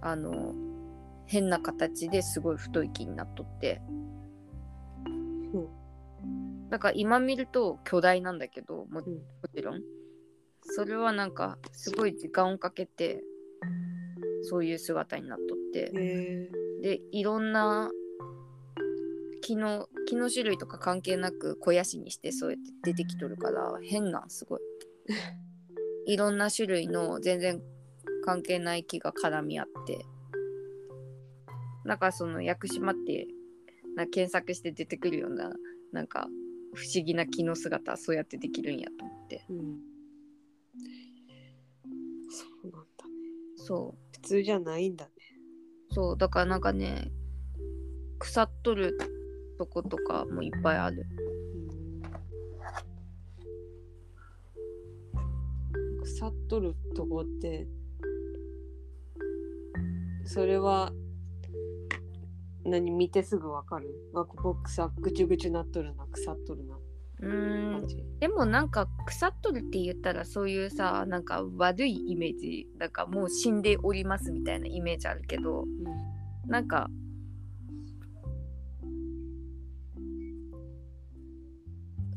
[0.00, 0.54] あの
[1.26, 3.80] 変な形ですごい太い木になっとって
[6.74, 9.80] だから今見ると巨大なんだけどもちろん。
[10.60, 13.22] それはなんかすごい時間をかけて
[14.42, 15.92] そういう姿になっとって。
[16.82, 17.92] でいろんな
[19.40, 24.60] 木の木の種類とか関係なく肥やしにしてそうやって出てきとるから変なんすごい。
[26.12, 27.62] いろんな種類の全然
[28.24, 30.04] 関係ない木が絡み合って。
[31.86, 33.28] だからその屋久島って
[33.94, 35.52] な検索して出てくるような
[35.92, 36.26] なんか
[36.74, 39.56] 不思議な木の姿はそうやってできるんやと思ってうん。
[42.30, 43.12] そうなんだね。
[43.56, 45.10] そ普通じゃないんだね。
[45.90, 47.10] うそうだからなんかね
[48.18, 48.98] 腐っとる
[49.58, 51.06] とことかもいっぱいある
[55.14, 56.02] うん。
[56.02, 57.68] 腐っとるとこって。
[60.24, 60.92] それは。
[62.64, 63.88] 何見てすぐわかる？
[64.14, 66.76] あここ草ぐちゅぐちゅなっとるな腐っとるな。
[67.20, 67.28] うー
[67.78, 67.86] ん
[68.18, 72.66] でもなんか腐っとるって言ったらそういうさなんか悪いイメージ。
[72.78, 75.64] なんかもう死んでおりますみたいなイメージあるけど
[76.46, 76.88] なんか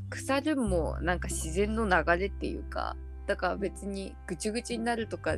[0.10, 2.96] 腐るもなんか自然の流れっていうか
[3.28, 5.36] だから別にぐちゅぐちゅになるとか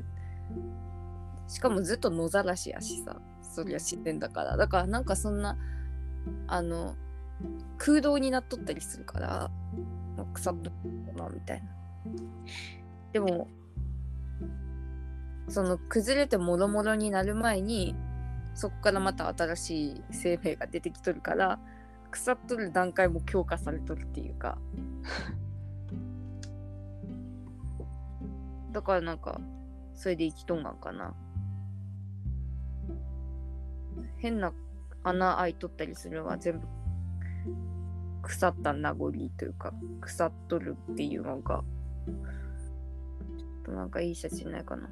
[1.48, 3.20] しかもずっと野ざらしやしさ
[3.50, 4.58] そりゃ自然だから。
[4.58, 5.58] だからなんかそんな
[6.48, 6.96] あの
[7.78, 9.52] 空洞になっとったりするから
[10.16, 11.68] まあ腐っとるなみたいな。
[13.12, 13.48] でも
[15.48, 17.96] その崩れてもろもろになる前に
[18.54, 21.60] そこからまた新しい生命が出てきとるから
[22.12, 24.60] 腐っとる段階も強化されとるっていうか。
[28.72, 29.42] だからなんか
[29.96, 31.16] それで生きとんがんかな
[34.20, 34.54] 変な
[35.04, 36.68] 穴開いとったりするのは全部
[38.22, 41.64] 腐った名残というか腐っとるっていうのが
[43.38, 44.90] ちょっとなんかいい写真ないかな。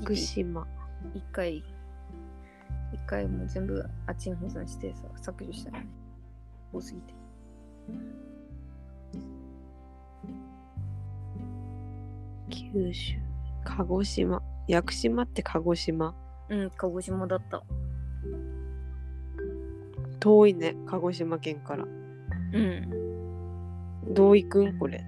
[0.00, 0.66] 福島。
[1.14, 1.62] 一回
[2.92, 5.88] 一回もう全部あっちに保存してさ削除したよね。
[6.72, 7.14] 多すぎて
[12.50, 13.16] 九州。
[13.64, 14.42] 鹿児島。
[14.68, 16.14] 屋久島って鹿児島。
[16.48, 17.62] うん鹿児島だった。
[20.20, 21.84] 遠いね鹿児島県から。
[21.84, 22.90] うん。
[24.14, 25.04] どう行くんこれ？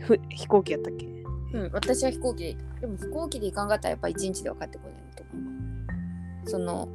[0.00, 1.06] ふ飛行機やったっけ？
[1.52, 2.44] うん、私は飛行機。
[2.44, 5.42] ででも飛行機で行かんかったらやっぱ一日では帰ってこないと思
[6.46, 6.50] う。
[6.50, 6.88] その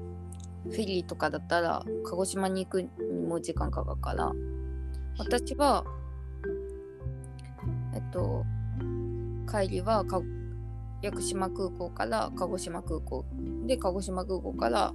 [0.63, 2.89] フェリーとかだったら鹿児島に行くに
[3.27, 4.31] も時間かかるから。
[5.17, 5.85] 私は
[7.93, 8.43] えっと
[9.55, 10.21] 帰りはか
[11.01, 13.25] 屋久島空港から鹿児島空港
[13.65, 14.93] で鹿児島空港から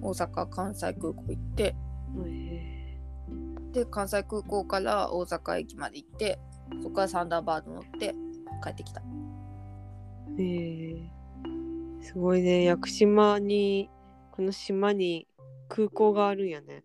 [0.00, 1.76] 大阪関西空港行って
[2.26, 2.98] へ
[3.72, 6.38] で関西空港から大阪駅まで行って
[6.82, 8.14] そこからサンダーバード乗って
[8.62, 9.02] 帰ってきた。
[10.38, 11.10] えへえ。
[12.02, 12.64] すごいね。
[12.64, 13.88] 屋久島に
[14.32, 15.26] この島に
[15.68, 16.84] 空港があるんやね。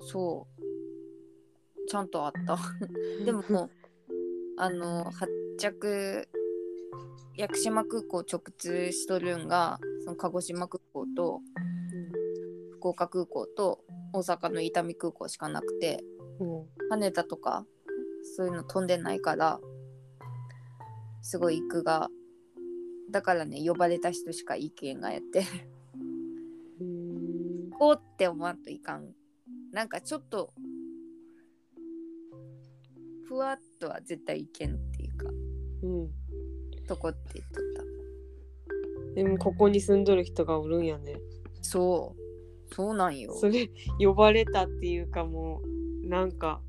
[0.00, 1.88] そう。
[1.88, 2.58] ちゃんとあった。
[3.24, 3.70] でももう
[4.58, 6.28] あの発着
[7.36, 11.40] 屋久島空港直通しとるんがその鹿児島空港と
[12.72, 13.80] 福岡空港と
[14.12, 16.02] 大阪の伊丹空港しかなくて
[16.40, 17.64] うん羽田とか
[18.36, 19.60] そういうの飛んでないから
[21.22, 22.08] すごい行くが
[23.10, 25.44] だからね呼ばれた人しか行けんがやって。
[26.80, 29.12] うん行こうって思わんといかん。
[29.72, 30.52] なんかちょっと
[33.26, 35.30] ふわっとは絶対行けんってか。
[35.82, 36.10] うん。
[36.88, 39.14] とこって言っとった？
[39.14, 41.20] でもここに住んどる人がおるんやね。
[41.60, 42.74] そう。
[42.74, 43.34] そうなんよ。
[43.36, 45.60] それ呼ばれたっていうかも
[46.04, 46.60] うなんか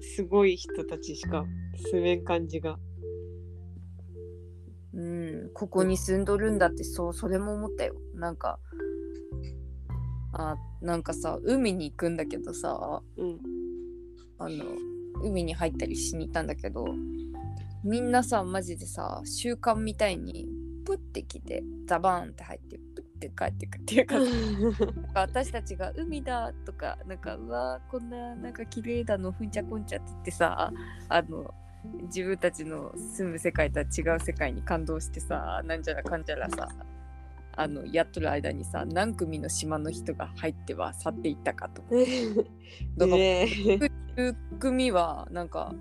[0.00, 1.44] すごい人たちしか
[1.90, 2.78] 住めん感じが。
[4.94, 5.50] うん。
[5.54, 7.94] ここに住んどるんだってそうそれも思ったよ。
[8.14, 8.58] なんか
[10.32, 13.38] あなんかさ海に行くんだけどさうん。
[14.38, 14.64] あの
[15.24, 16.86] 海に入ったりしに行ったんだけど
[17.88, 20.46] みんなさマジでさ習慣みたいに
[20.84, 24.16] プッて来てザバーンって入ってプッて帰ってくっていうか
[25.14, 30.70] 私たちが「海だ」とかなんか「うわーこんななんか綺麗だのふんちゃこんちゃ」って言ってさ
[31.08, 31.54] あの
[32.02, 36.68] 自分たちの住む世界とは違う世界に感動してさなんじゃらかんじゃらさ
[37.56, 41.88] あのやっとる間にさ何組の島の人が入っては去っていったかとか。
[42.98, 43.48] だからね
[44.16, 45.74] 10組はなんか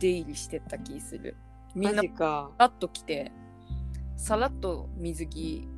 [0.00, 1.36] 出入りしてった気する。
[1.74, 2.50] みんなマジか。
[2.58, 3.32] さらっと来て
[4.16, 5.68] さらっと水着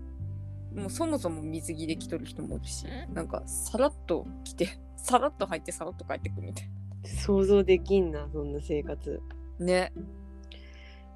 [0.74, 6.70] もうそもそも水着で来とる人もおるしなんかさらっと来て さらっと入ってさらっと帰ってくみたい
[7.04, 9.20] 想像できんなそんな生活。
[9.58, 9.92] なね。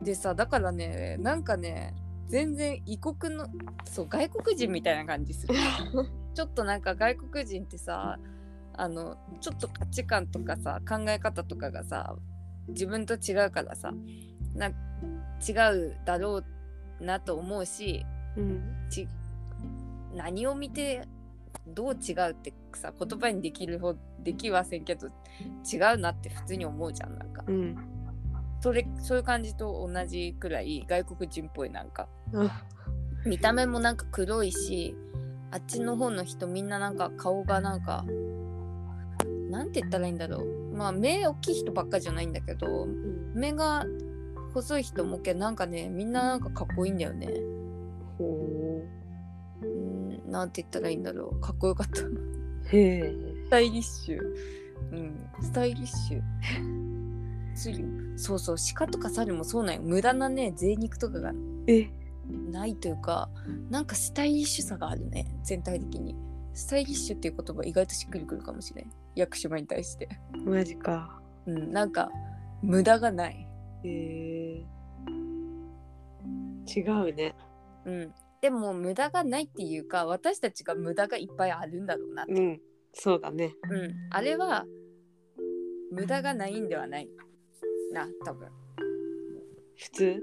[0.02, 1.94] でさだからねなんかね
[2.28, 3.46] 全然異国の
[3.84, 5.54] そう外国人みたいな感じする。
[6.34, 8.18] ちょっとなんか外国人ってさ
[8.74, 12.14] あのちょっと価値観とかさ考え方とかがさ
[12.69, 13.93] 自分と違うからさ
[14.55, 16.43] な違うだろ
[17.01, 18.05] うなと思うし
[18.37, 18.62] うん。
[18.91, 19.09] ち
[20.14, 21.07] 何を見て
[21.67, 25.09] どう違うってさ言葉にできるほできはせんけど
[25.71, 27.45] 違うなって普通に思うじゃんなんか。
[27.47, 27.77] うん。
[28.61, 32.09] それそういう感じと同じくらい外国人っぽいなんか。
[32.35, 32.62] あ。
[33.25, 34.95] 見た目もなんか黒いし
[35.51, 38.05] あっちの方の人みんななんか顔がなんか
[39.51, 40.47] なんて言ったらいいんだろう
[40.77, 43.33] まあ目大きい人ばっかじゃないんだけどうん。
[43.35, 43.85] 目が
[44.55, 47.29] 細い人もけなんかねみんななんかかっこいいんだよね。
[48.18, 48.83] ほ
[49.62, 49.66] う。
[49.66, 51.41] んなんて言ったらいいんだろう。
[51.41, 52.03] かっこよかった。
[52.03, 52.12] う
[52.72, 53.14] へえ。
[53.47, 54.20] スタイリッシュ。
[54.93, 55.27] うん。
[55.41, 56.22] スタイリッシュ。
[58.18, 59.83] そうそう鹿とか猿もそうなんよ。
[59.83, 61.33] 無駄なね贅肉とかが
[61.66, 61.89] え。
[62.51, 63.31] ないというか
[63.70, 65.27] なんかスタイリッシュさがあるね。
[65.43, 66.14] 全体的に。
[66.55, 70.09] スタイリッシュっていう言葉意外としっくりくるかもしれん屋久島に対して。
[70.45, 71.21] マジか。
[71.47, 72.11] うんなんか
[72.62, 73.49] 無駄がない。
[73.85, 74.64] へえ
[76.69, 77.35] 違うね。
[77.85, 78.12] うん。
[78.43, 82.33] でも無駄がないっていうか私たちが無駄がいっぱいあるんだろうなって。
[82.33, 82.61] うん。
[82.93, 83.55] そうだね。
[83.71, 83.95] うん。
[84.11, 84.64] あれは
[85.91, 87.09] 無駄がないんではない。
[87.93, 88.49] な多分、
[89.77, 90.21] 普通？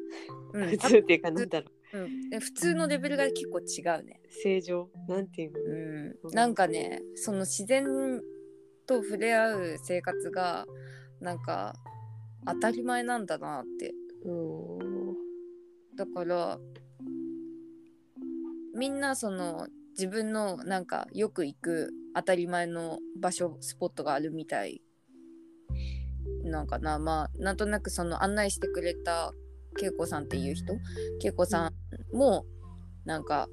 [0.54, 1.98] うん、普通っていうかなんだろう。
[2.00, 4.20] うん、で普通のレベルが結構違うね。
[4.44, 4.90] 正常？
[5.08, 6.28] なんていうの？
[6.28, 7.86] うん、なんかねその自然
[8.88, 10.66] と触れ合う生活が
[11.20, 11.76] なんか
[12.46, 13.94] 当たり前なんだなって。
[14.26, 15.16] うん。
[15.96, 16.58] だから
[18.76, 24.82] みんなその自分のなんかよく行く当たり前の場所スポットがあるみたい。
[26.44, 29.32] なんかなまあなんとなくその案内してくれた
[29.82, 30.74] 恵子さんっていう人？
[31.24, 32.46] 恵子さんも
[33.06, 33.48] なんか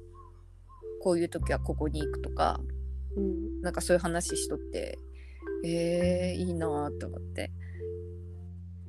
[1.01, 2.59] こういう時はここに行くとか
[3.15, 3.61] うん。
[3.61, 4.97] なんかそういう話しとって
[5.63, 7.51] えー、いいなーと思って。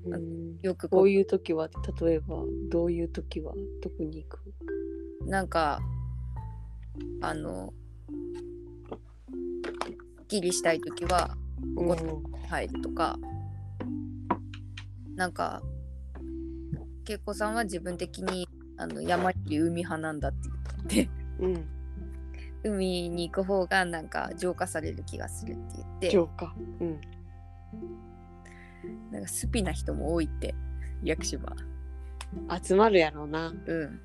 [0.07, 0.59] うん。
[0.63, 1.11] よくこう。
[1.11, 1.69] いう時は
[2.01, 4.41] 例えばどういう時はどこに行く？
[5.27, 5.81] なんか
[7.21, 7.73] あの
[8.89, 8.95] す
[10.23, 11.37] っきりしたい時は
[11.77, 13.19] ここうん入るとか
[15.15, 15.63] なんか
[17.09, 18.49] 恵子さんは自分的に
[18.79, 20.39] あの山より海派なんだって
[20.89, 21.11] 言って。
[21.41, 21.82] うん
[22.65, 26.11] 海に行く方がなんか浄化される気がするって言って。
[26.11, 26.55] 浄化。
[26.81, 27.01] うん。
[29.11, 30.55] なんかスピな人も多いって
[31.03, 31.55] 屋久島。
[32.63, 33.49] 集まるやろうな。
[33.49, 34.01] うん。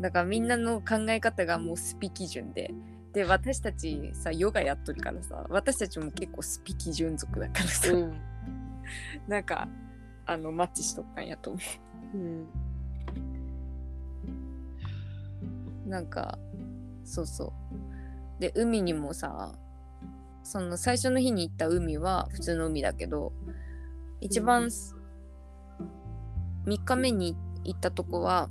[0.00, 2.72] だからみんなの考え方がもうスピ基準で。
[3.12, 8.20] で私たちさヨガやっとるからさ私たちも結構スピ基準族だからさ、うん。
[9.26, 9.68] なんか
[10.26, 11.60] あのマッチしとったんやと思
[12.14, 12.16] う。
[12.16, 12.46] ん。
[15.86, 16.38] うなんか
[17.10, 17.52] そうそ
[18.38, 18.40] う。
[18.40, 19.52] で海にもさ
[20.42, 23.32] その最初の日に行った海は普通の海だけど
[24.20, 24.70] 一番、うん
[26.66, 28.50] 3日目に行ったとこは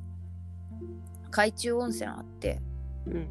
[1.29, 2.59] 海中温泉あって
[3.05, 3.27] うん。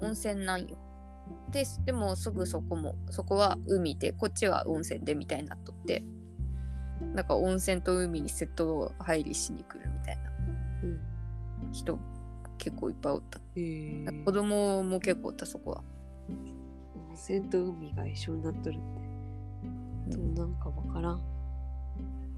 [0.00, 0.78] 温泉なんよ。
[1.52, 6.02] ででもすぐそこもそこは海でこっちは温泉でみたいになっとって
[7.14, 10.22] なんか温泉と海にセット入りしに来るみたいな
[10.82, 11.72] うん。
[11.72, 11.98] 人
[12.60, 15.82] 結構いっぱいおった、へえ子供も結構おったそこは。
[16.28, 18.78] 温泉と海が一緒になっとるっ
[20.06, 20.16] て。
[20.16, 21.20] でもなんかわからん。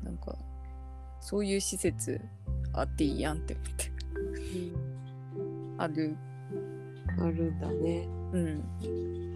[0.05, 0.37] なんか
[1.21, 2.21] そういう施設
[2.73, 3.91] あっていいやんって思って。
[5.79, 6.17] ある。
[7.19, 8.09] あるんだね。
[8.33, 9.32] うん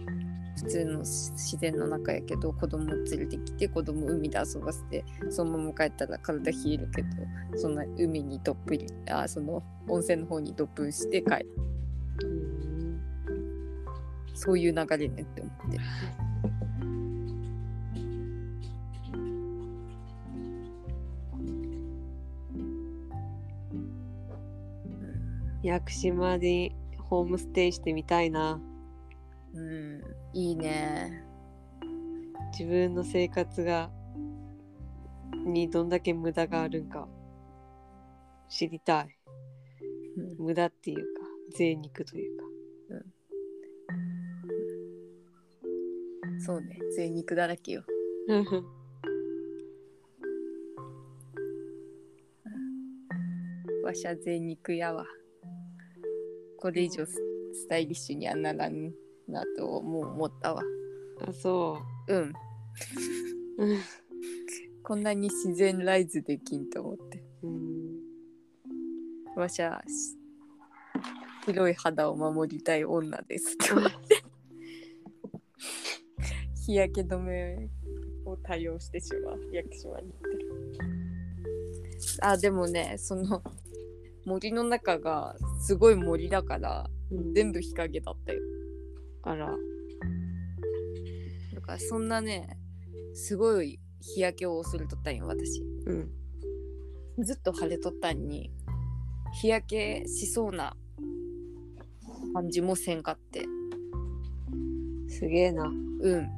[0.57, 7.09] 普通の自然の中やけど子供連れてきて子供海で遊ばせてそのまま帰ったら体冷えるけど
[7.57, 11.47] そんな海にどっぷりあその温泉の方にどっぷんして帰る。
[12.23, 12.47] うん
[14.33, 15.79] そういう流れねって思って。
[25.63, 28.59] 屋久島でホームステイしてみたいな。
[29.53, 31.23] うんいいね。
[32.51, 33.89] 自分の生活が
[35.45, 37.07] にどんだけ無駄があるんか
[38.49, 39.17] 知りたい。
[40.17, 40.45] うん。
[40.45, 41.03] 無駄っていうか
[41.55, 42.47] 贅肉というか。
[46.39, 46.79] そうね。
[46.95, 47.83] 贅肉だらけよ。
[53.83, 55.05] わしゃ贅肉やわ。
[56.59, 57.21] これ以上ス
[57.53, 58.93] スタイリッシュにはならん
[59.27, 60.61] なともう思ったわ。
[61.27, 62.13] あそう。
[62.13, 62.17] ん。
[62.17, 62.33] う
[63.57, 63.79] うん。
[64.83, 67.23] こんなに自然ライズできんと思って。
[67.43, 67.97] うん。
[69.35, 70.17] わしゃし
[71.45, 73.57] 広い肌を守りたい女です。
[73.57, 74.23] と思って
[76.65, 77.69] 日焼け止め
[78.25, 79.39] を多用してしまう。
[79.53, 80.47] 屋久島に行ってる。
[82.21, 83.41] あでもねその
[84.25, 87.33] 森の中がすごい森だからうん。
[87.33, 88.39] 全部日陰だったよ。
[88.39, 88.56] あ
[89.35, 89.55] ら。
[91.53, 92.57] だからそんなね
[93.13, 95.61] すごい日焼けをするとったんよ私。
[95.85, 97.23] うん。
[97.23, 98.51] ずっと晴れとったんに
[99.33, 100.75] 日焼けしそうな
[102.33, 103.45] 感じもせんかって。
[105.09, 105.65] すげえな。
[105.65, 106.29] うん。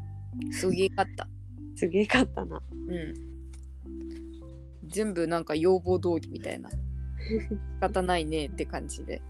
[0.52, 1.28] すげえかった。
[1.76, 2.62] すげえかったな。
[2.72, 3.14] うん。
[4.88, 6.70] 全部なんか要望通りみたいな。
[7.30, 9.22] 仕方ないねって感じで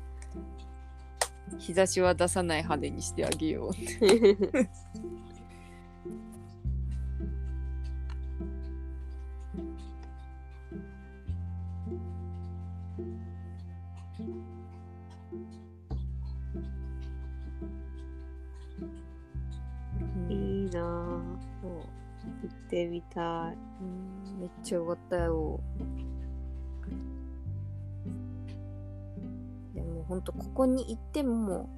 [1.58, 3.72] 日差しは出さない派手にしてあげよう。
[3.72, 3.82] って
[20.30, 21.22] いいなぁ。
[21.62, 21.72] そう
[22.44, 23.58] 行ってみたい。
[23.82, 24.40] うん。
[24.40, 25.60] めっちゃよかったよ
[30.10, 31.70] でもほんとここに行っても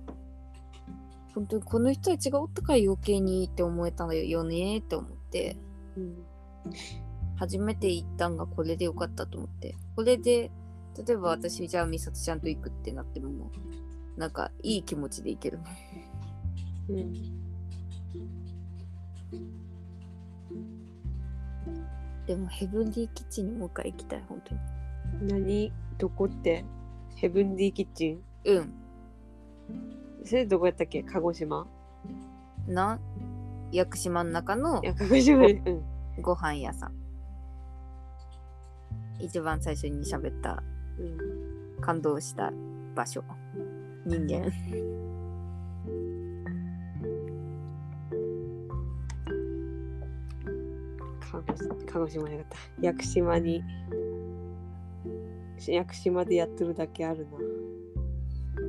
[1.35, 5.57] 本当にこの人たちがおったから余計にって思えたのよねって思って
[5.97, 6.23] うん
[7.37, 9.75] 初めて行ったんがこれでよかったと思って。
[9.95, 10.51] これで
[10.95, 13.51] 例えば私じゃあ美里ちゃんと行くってなってもも
[14.15, 15.57] うなんかいい気持ちで行ける。
[15.57, 15.67] もん
[16.99, 17.13] うん。
[22.27, 24.59] でもヘブンディキッチンにもう一回行きたい本当に。
[25.41, 25.73] 何？
[25.97, 26.63] どこって？
[27.21, 28.19] ヘブンディキッチン？
[28.45, 28.73] うん。
[30.25, 31.03] それどこやったっけ？
[31.03, 31.67] 鹿児島？
[32.67, 32.99] な？
[33.71, 35.53] 屋久島の中のいや鹿児島に。
[35.53, 35.83] うん。
[36.23, 36.93] ご飯屋さん。
[39.19, 40.63] 一番最初に喋った
[40.97, 41.79] うん。
[41.79, 42.51] 感動した
[42.95, 43.23] 場所。
[44.07, 44.51] 人間。
[51.31, 52.87] 鹿児鹿児島じゃなかった。
[52.87, 53.63] 屋久島に
[55.69, 57.37] 屋久島でやってるだけあるな。
[57.37, 58.65] うん。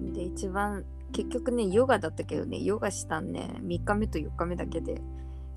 [0.00, 0.12] うん。
[0.12, 3.54] で一番結局ねヨガだったけどねヨガしたんね。
[3.62, 5.02] 3日目と4日目だけで。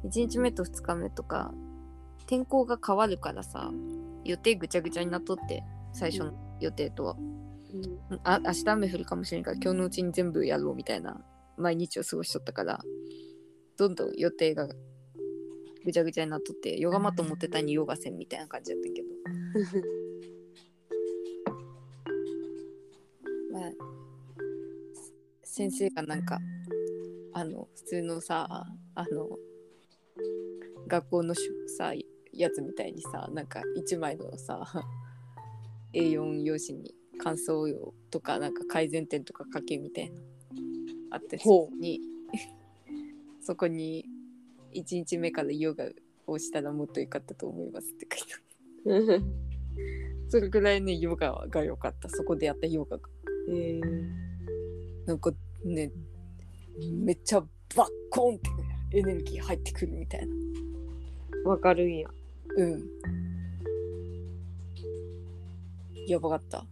[0.05, 1.51] 1日目と2日目とか
[2.27, 3.71] 天候が変わるからさ
[4.23, 5.63] 予定ぐちゃぐちゃになっとって
[5.93, 7.15] 最初の予定とは、
[8.09, 8.19] うん。
[8.23, 11.19] あ明日雨降るかもしれんから今日のうちに全部やろうみたいな
[11.57, 12.79] 毎日を過ごしとったから
[13.77, 14.69] どんどん予定が
[15.83, 19.07] ぐちゃぐちゃになっとってヨガマット持ってたにヨガせんみたいな感じだったけど。
[23.51, 23.71] まあ
[25.43, 26.39] 先生がなんか
[27.33, 29.37] あの普通のさあの
[30.87, 31.93] 学校のしゅさ
[32.33, 34.65] やつみたいにさなんか1枚のさ
[35.93, 40.19] A4 用紙に感想用とかなんか改善点とか書けみたいな
[41.15, 42.01] あってほそこに
[43.41, 44.05] そこに
[44.73, 45.89] 1日目からヨガ
[46.27, 49.23] をしたらもっと良かったと思いますって書いてある。
[50.27, 52.09] それぐらいねヨガが良かった。
[52.09, 53.09] そこでやったヨガが。
[53.47, 55.31] えー、なんか
[55.63, 55.91] ね
[56.91, 57.41] めっちゃ
[57.75, 60.35] バッコーンってエネルギー入ってくるみたいな。
[61.49, 62.09] わかるんや。
[62.57, 62.89] うん。
[66.07, 66.65] やばかった。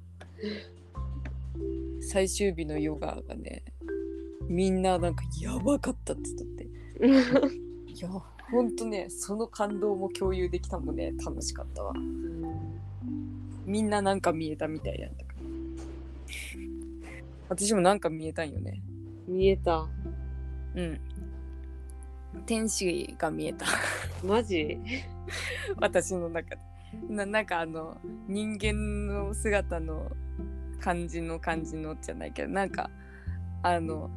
[2.01, 3.63] 最終日のヨガがね
[4.47, 6.67] みんななんかやばかったって言っとって。
[7.93, 8.09] いや
[8.51, 11.13] ほんとねその感動も共有できたのもね。
[11.25, 11.93] 楽しかったわ。
[13.65, 15.33] みんななんか見えたみたいやったか。
[15.33, 15.39] ら
[17.49, 18.81] 私もなんか見えたんよね。
[19.27, 19.87] 見えた。
[20.75, 20.99] うん。
[22.45, 23.65] 天使が見えた。
[24.23, 24.77] マジ？
[25.77, 26.61] 私の中で。
[27.09, 30.11] ななんかあの人間の姿の
[30.79, 32.89] 感じの感じのじゃないけどなんか
[33.63, 34.11] あの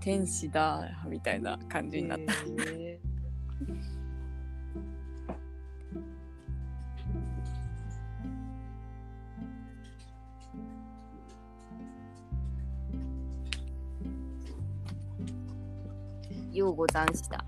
[0.00, 2.32] 天使だみたいな感じになった、
[2.66, 2.98] え
[16.52, 17.44] ようござんした。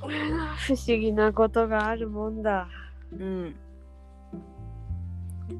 [0.00, 2.68] ー不思議なことがあるもんだ。
[3.12, 3.56] うん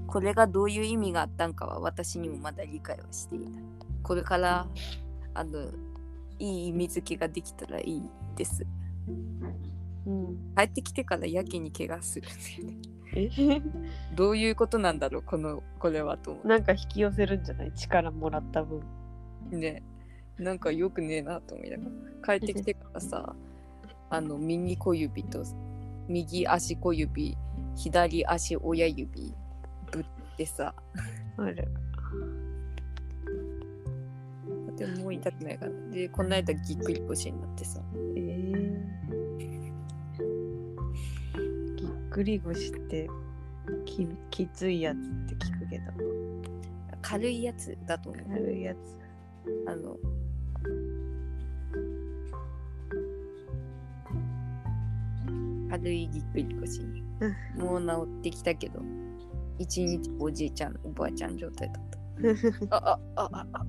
[0.07, 3.63] これがどういう意味があったんかは私にもまだ理解はしていない。
[4.03, 4.67] これから
[5.35, 5.69] あの
[6.39, 8.03] いい意味付けができたらいい
[8.37, 8.67] です。
[10.07, 12.79] うん、帰ってきてからやけに怪我するんだよね。
[13.17, 13.63] え？
[14.15, 17.73] どういうことなんだろうこのこれはと思なんか引き寄せるんじゃない？
[17.75, 18.83] 力もらった分。
[19.53, 19.83] うね。
[20.39, 21.85] なんかよくねえなと思いなが
[22.27, 22.39] ら。
[22.39, 23.35] 帰ってきてからさ
[24.11, 25.43] あの右小指と
[26.09, 27.37] 右足小指
[27.77, 29.35] 左足親指ぶ
[30.35, 30.75] ってさ。
[31.37, 31.69] あれ。
[34.77, 35.73] でももう痛くないから。
[35.93, 37.81] でこの間ぎっくり腰になってさ。
[38.17, 43.09] えー、ぎっくり腰って
[43.87, 45.01] ききついやつっ
[45.39, 45.85] て聞くけど。
[47.01, 48.25] 軽いやつだと思う。
[48.31, 48.79] 軽いやつ。
[49.69, 49.97] あの
[55.71, 57.05] 軽いぎっくり腰に。
[57.57, 58.83] もう治ってきたけど
[59.59, 61.83] 一日おじいちゃんおばあちゃん状態だっ
[62.71, 62.77] た。
[62.77, 63.67] あああああ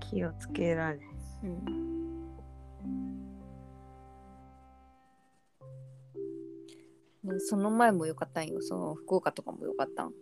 [0.00, 0.98] 気をつけられ。
[1.44, 1.64] うん。
[7.24, 8.60] ねその前もよかったんよ。
[8.60, 10.12] その福岡とかもよかったん。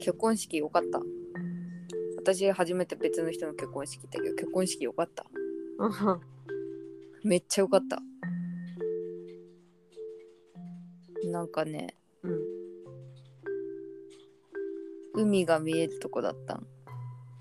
[0.00, 1.00] 結婚式よかった。
[2.16, 5.24] 私初めて別の人の結婚式行ったけど結婚式よかった
[7.24, 8.02] めっちゃよかった。
[11.30, 12.60] なんかねうん
[15.14, 16.66] 海が見えるとこだったん。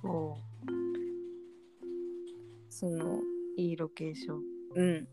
[0.03, 0.35] おう。
[2.69, 3.19] その
[3.57, 4.41] いいロケーション。
[4.75, 5.07] うん。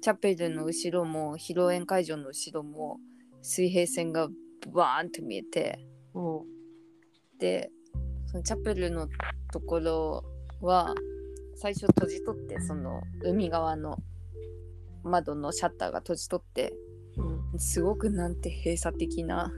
[0.00, 3.00] チャペルの後ろも披露宴会場の後ろも
[3.42, 4.28] 水平線が
[4.72, 5.78] バーンって見えて。
[7.38, 7.70] で
[8.26, 9.08] そのチャペルの
[9.52, 10.24] ところ
[10.60, 10.94] は
[11.56, 13.98] 最初閉じ取ってその海側の
[15.02, 16.74] 窓のシャッターが閉じ取って
[17.16, 17.58] うん。
[17.58, 19.52] すごくなんて閉鎖的な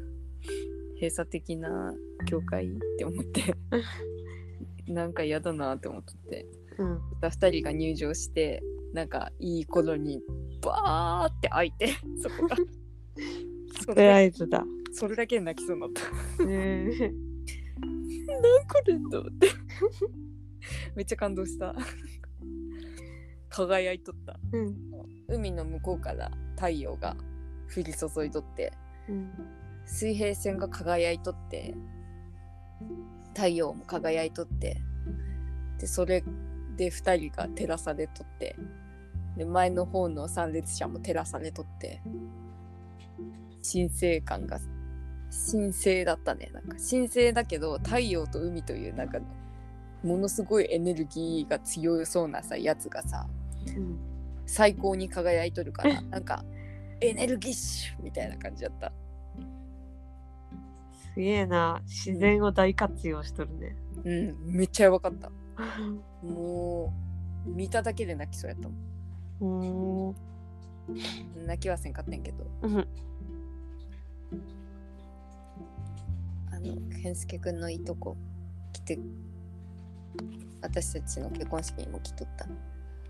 [0.94, 1.94] 閉鎖的な
[2.26, 3.54] 教会って思って
[4.92, 6.46] なんか嫌だなって思って。
[6.78, 6.98] うん。
[7.22, 10.22] 2人が入場してなんかいい頃に
[10.62, 11.88] バーって開いて
[12.20, 12.56] そこが。
[12.56, 14.64] そサプれライズだ。
[14.92, 15.90] それだけで泣きそうになっ
[16.38, 16.44] た。
[16.44, 17.12] ねえ。
[18.26, 19.48] 何これと思って
[20.96, 21.74] めっちゃ感動した。
[23.48, 24.38] 輝いとった。
[24.52, 24.74] うん。
[25.28, 27.16] 海の向こうから太陽が
[27.74, 28.72] 降り注いとって
[29.08, 29.30] うん。
[29.84, 31.74] 水平線が輝いとって
[33.34, 34.78] 太陽も輝いとって
[35.78, 36.24] でそれ
[36.76, 38.56] で2人が照らされとって
[39.36, 42.00] で前の方の参列者も照らされとって
[43.62, 44.58] 神聖感が
[45.52, 46.50] 神聖だったね。
[46.52, 49.18] なんか神聖だけど太陽と海というなんか
[50.02, 53.26] ものすごいエネルギーが強そうなさやつがさ
[53.66, 53.98] うん
[54.46, 56.44] 最高に輝いとるからなんか
[57.00, 58.92] エネルギッシュみたいな感じだった。
[61.14, 61.82] すげえな。
[61.84, 63.76] 自然を大活用しとるね。
[64.04, 64.56] うん。
[64.56, 65.30] めっちゃやばかった。
[66.22, 66.92] も
[67.46, 68.74] う見ただけで泣きそうやったも
[69.58, 70.14] ん。
[70.14, 71.46] うーん。
[71.46, 72.46] 泣きはせんかったんやけど。
[72.62, 72.88] うん。
[76.52, 78.16] あの健介くんのいとこ
[78.72, 78.98] 来て
[80.62, 82.46] 私たちの結婚式にも来とった。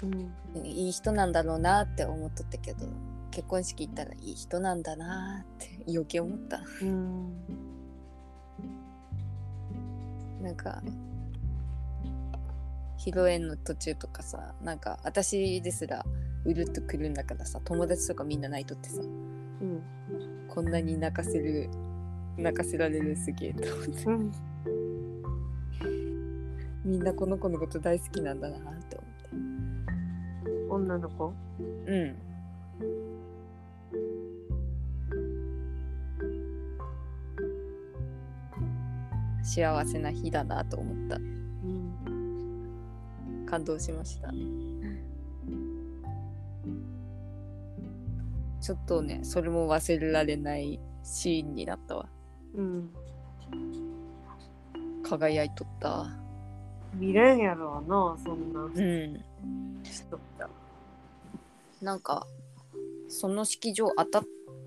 [0.05, 0.67] うん。
[0.67, 2.87] いい人なんだろうなって思っとったけど
[3.31, 6.61] 結婚式行ったらいい人なんだなって余計思った。
[6.83, 7.33] うん。
[10.43, 10.83] なんか
[12.99, 16.05] 披露宴の途中とかさなんか私ですら
[16.45, 19.83] うるっとくるんだからさ友達とかみんな泣いとってさうん。
[20.49, 21.69] こんなに泣かせる
[22.37, 24.05] 泣かせられるすげえと思って。
[24.05, 24.33] うん
[26.87, 29.16] みんなこの子のこと大好きなんだなって思って。
[30.70, 31.34] 女の子？
[31.59, 31.62] う
[31.97, 32.14] ん。
[39.43, 41.16] 幸せな日だなと思った。
[41.16, 41.26] うん。
[43.47, 44.30] 感動しました。
[48.61, 52.09] ちょっとねそれも忘れられないシーンになったわ。
[52.55, 52.91] うん。
[55.03, 56.07] 輝いとった
[56.99, 58.61] 見れんやろうなそんな。
[58.63, 59.25] うん。
[59.83, 60.21] 人
[61.81, 62.27] なんか
[63.09, 64.25] その式場当たっ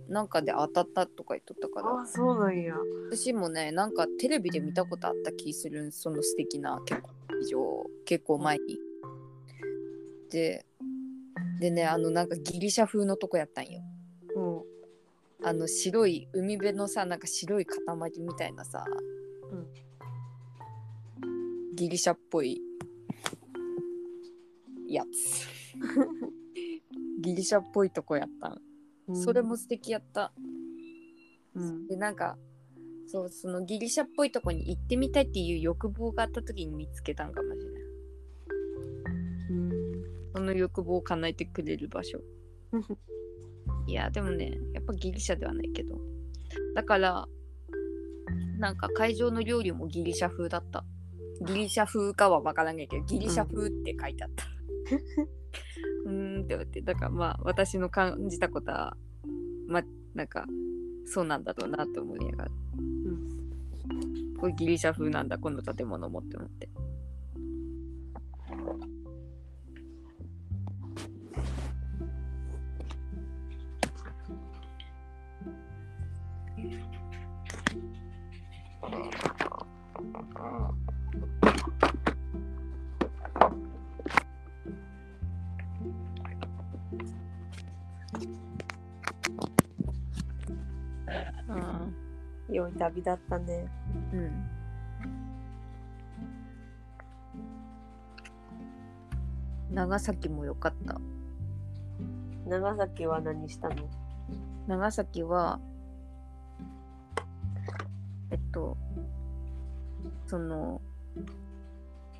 [0.09, 2.01] なんかで当たったとか言っとったから。
[2.01, 2.73] あそうなんや。
[3.11, 7.11] 私もねなんかテレビで見たことあった気するんその素敵な結婚
[7.41, 8.79] 式場結構前に。
[10.31, 10.65] で
[11.59, 13.81] でねあのなんかギリシャ風のとこやったんよ。
[14.35, 15.47] うん。
[15.47, 17.79] あの白い海辺のさなんか白い塊
[18.19, 18.83] みたいなさ、
[21.79, 22.61] ギリシャっぽい。
[24.89, 25.47] やつ。
[27.21, 28.49] ギリシャっぽいとこやった。
[28.49, 28.61] ん、
[29.07, 29.23] うん。
[29.23, 30.33] それも素敵やった。
[31.55, 31.87] うん。
[31.87, 32.37] でなんか
[33.07, 37.81] そうそのギリシャっぽいとこに行ってみたいっていう欲望があった時に見つけたんかもしれない
[39.51, 39.71] うん。
[40.35, 42.19] その欲望を叶えてくれる場所。
[43.87, 45.97] いやでもねやっぱギリシャではないけど。
[46.75, 47.25] だから
[48.57, 50.83] なんか会場の料理もギリシャ風だった
[51.41, 54.45] ギリシャ風かは分からないけどギリシャ風って書いてあった、
[56.05, 58.97] うーんって思ってだからまあ私の感じたことは
[59.67, 59.83] まあ
[60.13, 60.45] なんか
[61.05, 62.51] そうなんだろうなって思いながら。
[62.77, 64.37] うん。
[64.39, 66.69] これギリシャ風なんだこの建物もって思って。
[80.85, 80.88] う
[92.49, 93.67] 良い旅だったね。
[94.13, 94.49] うん。
[99.71, 100.99] 長崎も良かった。
[102.47, 103.75] 長崎は何したの？
[104.67, 105.59] 長崎は
[108.31, 108.77] えっと
[110.25, 110.81] その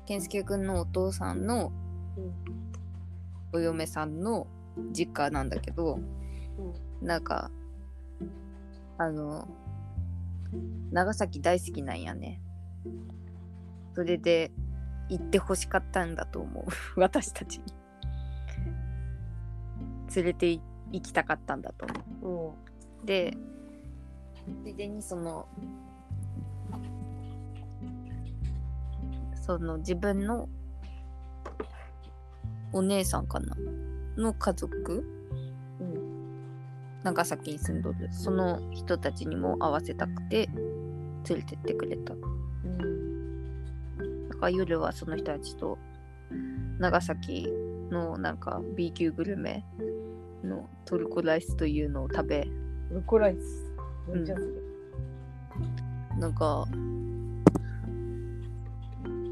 [0.06, 1.72] 健介くんのお父さんの
[3.52, 4.46] お嫁さんの
[4.92, 5.98] 実家なんだけど、
[7.02, 7.50] なんか
[8.98, 9.48] あの
[10.90, 12.40] 長崎大好きなんやね。
[13.94, 14.50] それで
[15.08, 16.64] 行ってほしかったんだと思う。
[17.00, 17.64] 私たちに。
[20.16, 20.62] 連れて行
[21.00, 21.86] きたかったんだと
[22.22, 22.58] 思う。
[23.00, 23.06] うん。
[23.06, 23.36] で
[24.64, 25.46] ついでにその
[29.34, 30.48] その自分の
[32.72, 33.56] お姉さんかな？
[34.16, 35.19] の家族うん
[37.02, 40.48] 長崎に住んどるその人たちにも会わせたくて
[41.28, 42.14] 連れてってくれた。
[42.14, 42.28] うん。
[44.28, 45.78] だから夜はその人たちと
[46.78, 47.48] 長崎
[47.90, 49.64] のなんか B 級グルメ
[50.44, 52.46] のトルコライスというのを食べ。
[52.90, 53.66] ルコライス。
[54.08, 54.24] うん。
[56.18, 56.66] なんか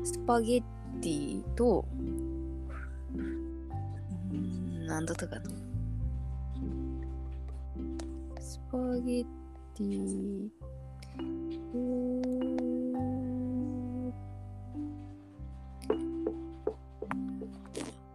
[0.04, 0.62] スパゲッ
[1.02, 1.84] ティと
[4.30, 5.57] うんなんだったかな
[8.70, 9.24] パゲ
[9.74, 10.48] ティ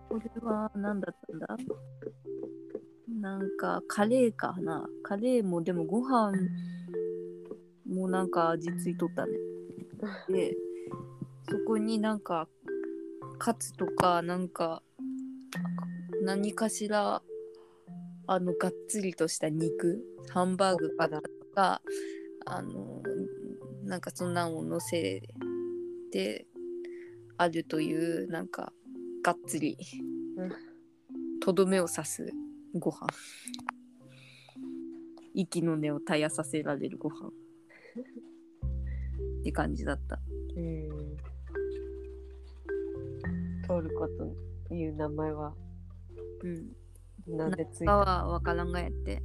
[0.09, 1.57] これは何だったんだ？
[3.19, 6.33] なんかカレーかなカレーもでもご飯
[7.89, 9.31] もなんか味ついとったね。
[10.29, 10.55] で、
[11.49, 12.47] そこになんか、
[13.39, 14.83] カツとか、なんか、
[16.23, 17.21] 何かしら、
[18.27, 21.21] あの、がっつりとした肉、ハンバーグかと
[21.53, 21.81] か、
[22.45, 23.01] あの、
[23.83, 25.21] なんかそんなんを乗せ
[26.11, 26.47] て
[27.37, 28.71] あるという、なんか、
[29.23, 29.77] がっつり
[30.35, 30.51] うん、
[31.39, 32.33] とどめを刺す
[32.73, 33.07] ご飯。
[35.33, 37.27] 息の根を絶やさせられるご飯。
[37.27, 37.31] っ
[39.43, 40.19] て感じだった。
[40.55, 40.89] うん。
[43.67, 45.53] トルコという名前は
[46.43, 46.82] うん。
[47.27, 49.23] なんでついかたはわからんがやって。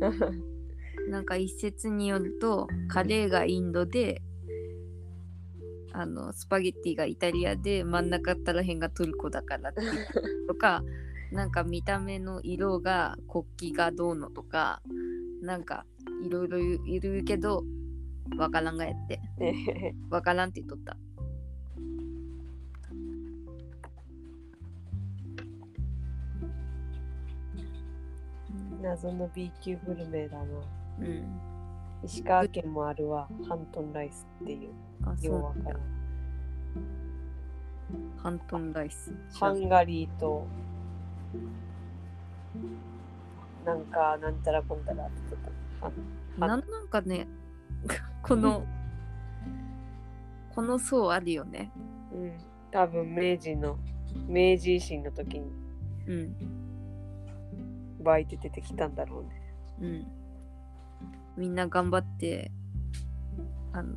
[1.08, 4.22] なんか一説によるとカレーがインドで
[5.92, 9.80] あのスパゲッティがイタリアで真ん中ったらへんがトルコだからって
[10.48, 10.82] とか
[11.32, 14.82] なんか見た目の色が国旗がどうのとか
[15.40, 15.86] なんか
[16.24, 17.64] いろいろいるけど
[18.36, 20.96] わからんがやってねわからんって言っとった。
[28.86, 30.44] 謎の B 級グルメだな。
[31.00, 31.40] うん。
[32.04, 33.28] 石川県もあるわ。
[33.48, 34.70] ハントンライスっていう。
[35.02, 35.58] あ、ようそうわか。
[38.22, 39.12] ハントンライス。
[39.40, 40.46] ハンガリーと、
[43.64, 45.86] なんか、なんたらこんたらって言ってた。
[45.86, 45.92] は
[46.38, 47.26] なんなんかね、
[48.22, 48.64] この、
[50.54, 51.72] この層あるよね。
[52.14, 52.38] うん。
[52.70, 53.78] 多分明治の、
[54.28, 55.50] 明治維新の時に
[56.06, 56.65] うん。
[58.06, 59.42] 湧いて出てきたんだろうね。
[59.80, 60.06] うん。
[61.36, 62.50] みんな頑張って、
[63.72, 63.94] あの、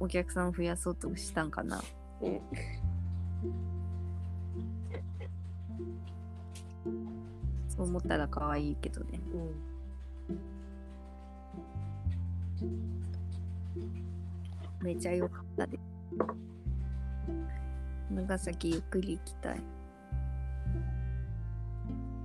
[0.00, 1.80] お客さん増やそうとしたんかな。
[2.20, 2.40] うん。
[7.68, 9.20] そう思ったら可愛いけどね。
[9.32, 9.74] うん。
[14.84, 15.78] めちゃ良かったで。
[18.10, 19.62] 長崎ゆっくり行きたい。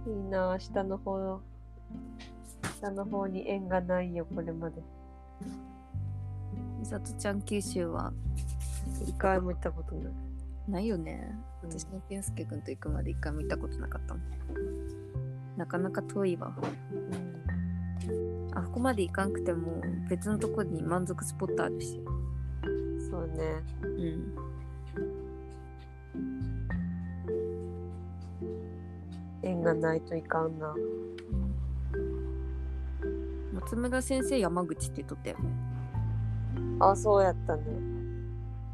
[0.07, 1.39] いいなあ下の方、
[2.79, 4.81] 下の方に縁がないよ、これまで。
[6.79, 8.13] みさとちゃん九州は？
[9.05, 10.13] 一回も行ったことない。
[10.67, 11.29] ないよね。
[11.63, 14.23] うん私も健介くんと行くまで一回も行ったことなかったもん。
[15.57, 16.53] なかなか遠いわ。
[18.53, 22.01] あそこまで行かんくても別のとこに満足スポットあるし。
[23.11, 23.61] そうね。
[23.83, 24.33] うん。
[29.49, 30.75] 縁がないといかんな。
[33.53, 35.49] 松村先生山口って言っとったよね。
[36.79, 37.63] あ、そうやったね。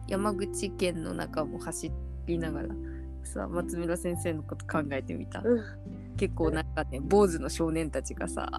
[0.07, 1.91] 山口県の中も走
[2.27, 2.69] りながら
[3.23, 5.41] さ松村先生のこと考えてみた。
[5.43, 5.63] うん
[6.17, 8.49] 結構なんかね坊主の少年たちがさ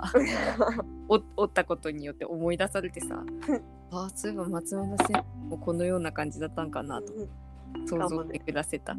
[1.08, 3.24] おおったことによって思い出されてさ
[3.90, 7.14] あそういえば松村先生もこのような感じだったんかなと
[7.86, 8.94] 想像でくらせた。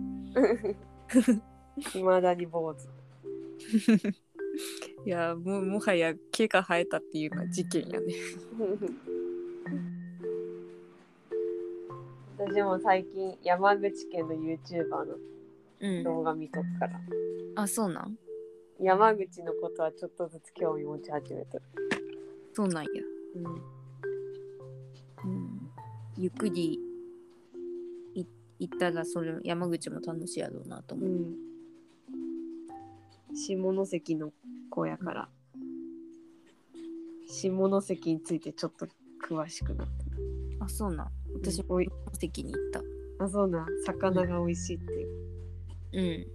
[1.94, 2.97] いま だに坊主。
[5.06, 8.14] いやもうもはや毛が生えたっていうのは事件やね。
[12.40, 15.18] 私も最近山口県の YouTuber の
[15.80, 16.04] うん。
[16.04, 17.00] 動画見とくから、
[17.56, 18.18] あそうなん？
[18.80, 21.64] 山口のことはちょっとずつ興味持ち始めてる。
[22.54, 22.90] そうなんや。
[23.36, 25.70] うんうん。
[26.18, 26.80] ゆっくり
[28.16, 28.26] い
[28.60, 31.10] 行ったらそれ山口も楽しいやろうなと思う。
[31.10, 31.36] うん、
[33.38, 34.32] 下関の
[34.70, 35.30] 子やから、
[37.28, 38.88] 下関についてちょっと
[39.30, 39.88] 詳しくなっ
[40.60, 41.12] あそうなん。
[41.36, 42.80] 私もおい席に行った。
[43.20, 43.26] た。
[43.26, 43.66] あ、そうなん。
[43.86, 45.08] 魚が美味しいっていう。
[45.94, 46.28] うん。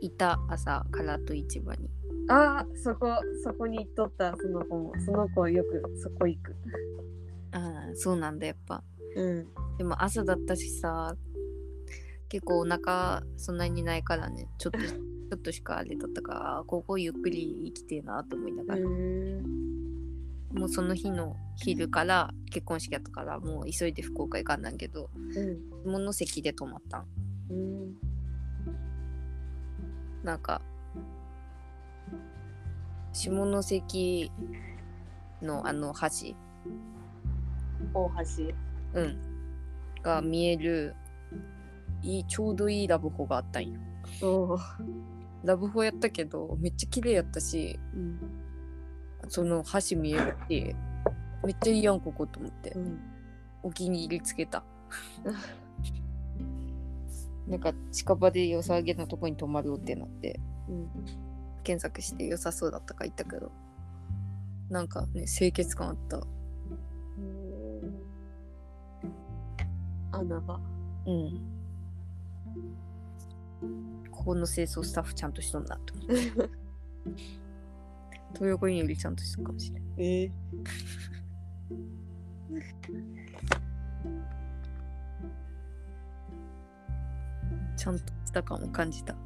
[0.00, 1.90] いた朝からと市場に。
[2.28, 3.08] ああ、そこ、
[3.42, 4.92] そこに行っとった、その子も。
[5.04, 6.54] その子よくそこ行く。
[7.52, 8.82] ああそうなんだやっぱ。
[9.14, 9.48] うん。
[9.78, 11.16] でも朝だったしさ
[12.28, 14.78] 結構お腹そんなにないからねちょっと
[15.28, 19.66] ちょっとしかあれだったからあここゆっくり生きてえなと思いながら、ん。
[20.52, 25.92] もうその日の昼から結婚式やったからもう急いで福岡行かんなんけどうん。
[25.92, 27.06] 下関で泊まったん
[27.50, 27.96] うん。
[30.22, 30.62] なんか
[33.12, 34.30] 下関
[35.42, 36.36] のあの橋
[37.92, 38.54] 大橋。
[38.94, 39.36] うん
[40.06, 40.94] が見える
[42.06, 43.80] いいちょうどいいラブホがあったんよ。
[45.44, 48.18] ラブホやったけどめっちゃ綺麗やったし、うん、
[49.28, 50.74] その箸見えるし
[51.44, 53.00] めっちゃいいやんここと思って、うん、
[53.62, 54.64] お気に入りつけた。
[57.46, 60.88] なんか近場で良さげなとこに泊まるってなって、うん、
[61.62, 63.50] 検索して良さそうだったか言ったけど。
[64.68, 66.26] なんかね清潔感あった。
[70.12, 70.60] 穴場。
[71.06, 71.55] うん。
[74.10, 76.16] ここの清掃スタッフちゃんとしとんなと思って。
[78.34, 79.90] 東横インよりちゃんとしたかもしれない。
[79.98, 80.30] えー、
[87.76, 89.16] ちゃんとした感を感じた。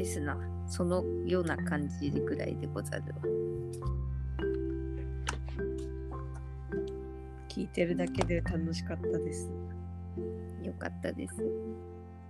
[0.00, 0.38] ですな。
[0.66, 3.20] そのような感じぐらいでござるわ。
[7.50, 9.50] 聞いてるだけで楽しかったです。
[10.62, 11.34] よかったです。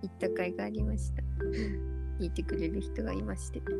[0.01, 1.21] 行った甲斐がありました。
[2.19, 3.61] 聞いてくれる人がいまして。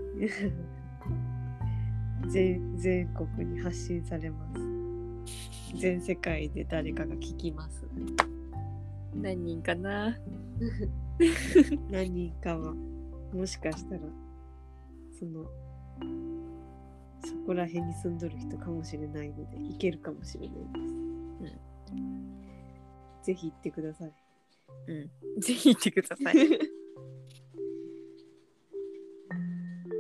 [2.30, 4.62] 全全国に発信されます。
[5.78, 7.86] 全世界で誰かが聞きます。
[9.14, 10.18] 何人かな
[11.92, 12.74] 何人かは
[13.34, 14.02] もしかしたら
[15.18, 15.46] その
[17.24, 20.60] そこら辺に住んどる人かもしれないので行けるかもしれないで
[20.90, 21.02] す。
[23.24, 24.14] ぜひ行ってください。
[24.88, 25.42] うん。
[25.42, 26.36] ぜひ行ってください。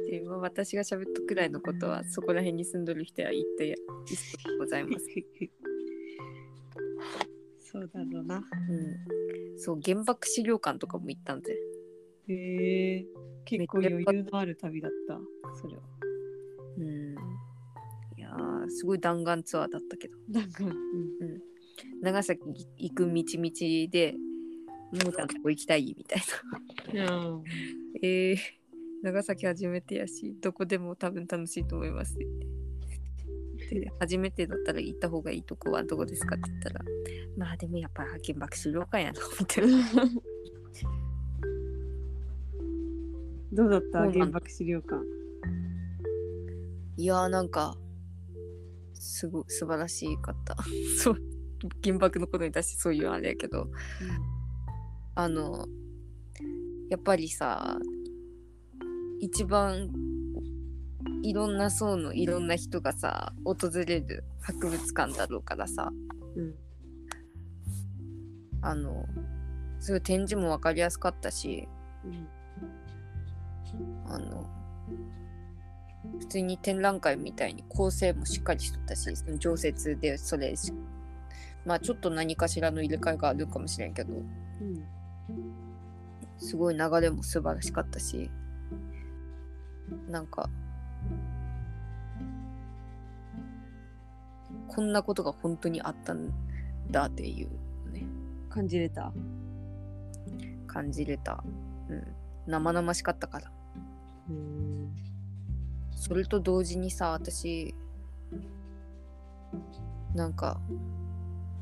[0.10, 3.76] でまあ私が喋ったくらいのことはそこら辺に住んどる人は言っていい
[4.16, 5.06] そうでございます。
[7.60, 8.38] そうだろうな。
[8.38, 9.58] うん。
[9.58, 11.58] そう、原爆資料館とかも行ったんぜ。
[12.28, 13.06] へえ
[13.46, 15.20] 結構余裕のある旅だった。
[15.60, 15.84] それは。
[16.78, 17.16] うん。
[18.18, 20.16] いやー、すごい弾丸ツアーだったけど。
[20.30, 20.74] なんか、うん、
[22.02, 22.42] 長崎
[22.78, 24.16] 行く道々で、
[24.92, 26.22] ももちゃんとこ行きたいみたい
[26.94, 27.14] な。
[27.14, 27.42] あ
[28.04, 28.38] えー、
[29.02, 32.18] 長崎初めてやし、どこでも多分楽しいと思います。
[33.70, 36.82] で初めてだったら行った方がいいとこはどこですかって言ったら、
[37.38, 39.78] まあでもやっぱ原爆資料館やな、みたいな。
[43.52, 44.00] どうだった？
[44.12, 45.04] 原爆資料館。
[46.98, 47.76] いやーなんか、
[48.94, 50.56] すごい素晴らしかった。
[51.02, 51.18] そう、
[51.84, 53.70] 原爆のことに対してそういうあれやけど、
[55.16, 55.66] あの、
[56.90, 57.78] やっぱりさ、
[59.20, 59.92] 一番
[61.24, 65.92] いろんな層のいろんな人がさ、訪れる博物館だろうからさ、
[66.36, 66.56] うん。
[68.62, 69.06] あの、
[69.80, 71.68] そういう展示も分かりやすかったし、
[72.06, 72.28] うん。
[74.08, 74.50] あの、
[76.20, 80.74] 普通に展覧会みたいに構成もしっかりしとったし、その常設でそれし、
[81.66, 84.84] まあちょっと何かしらの入れ替えがあるかもしれんけど、うん。
[86.38, 88.32] すごい流れも素晴らしかったし、
[90.10, 90.50] なんか、
[94.68, 96.32] こんなことが本当にあったん
[96.90, 97.50] だっていう
[97.92, 98.06] ね、
[98.50, 99.14] 感じれた。
[100.66, 101.44] 感じれた。
[101.90, 102.08] うん。
[102.48, 103.52] 生々しかったから。
[104.30, 104.96] うん。
[105.96, 107.74] それと同時にさ、私、
[110.16, 110.60] なんか、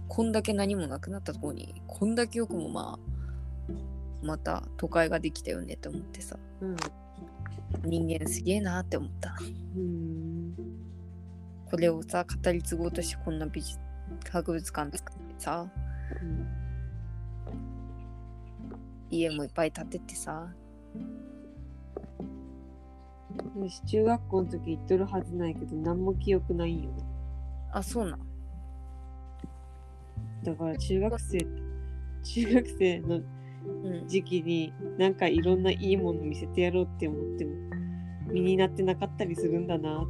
[0.08, 6.76] こんだけ何もなくなったところに、こんだけよくもまあ、また都会ができたよねって思ってさ、うん。
[7.86, 9.36] 人間すげえなって思った。
[9.76, 10.56] うん。
[11.70, 13.80] これをさ、語り継ごうとしてこんな美術
[14.32, 15.70] 博物館作ってさ、
[19.12, 20.52] 家もいっぱい建ててさ、
[23.56, 26.92] 私中学校の時行っとるはずないけど何も記憶ないんよ
[27.72, 28.20] あ、そうなん。
[30.44, 31.38] だから中学生
[32.24, 33.22] 中学生の
[33.84, 34.08] うん。
[34.08, 37.52] 時期になんかいろんないいもの見せてやろうって思っても
[38.32, 40.06] 身になってなかったりするんだなっ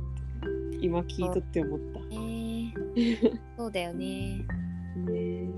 [0.72, 4.46] て今聞いとって思ったえー、 そうだよね。
[4.98, 5.50] ね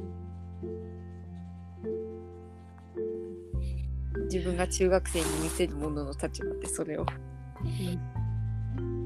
[4.26, 7.05] 自分が中学生に見せるものの立場でそれを。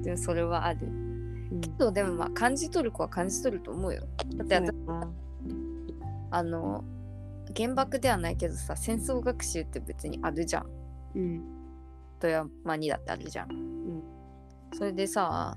[0.03, 0.87] でもそれはある。
[0.87, 1.25] うん
[1.79, 4.03] そうでもまあ感じ取る子は感じ取ると思うよ。
[4.35, 4.75] だって私
[6.31, 6.83] あの
[7.55, 10.65] 原爆ではないけどさ戦争学習って別にあるじゃん。
[11.15, 11.43] うん
[12.19, 13.49] 富山にだってあるじゃん。
[13.51, 14.03] ん
[14.73, 15.55] それでさ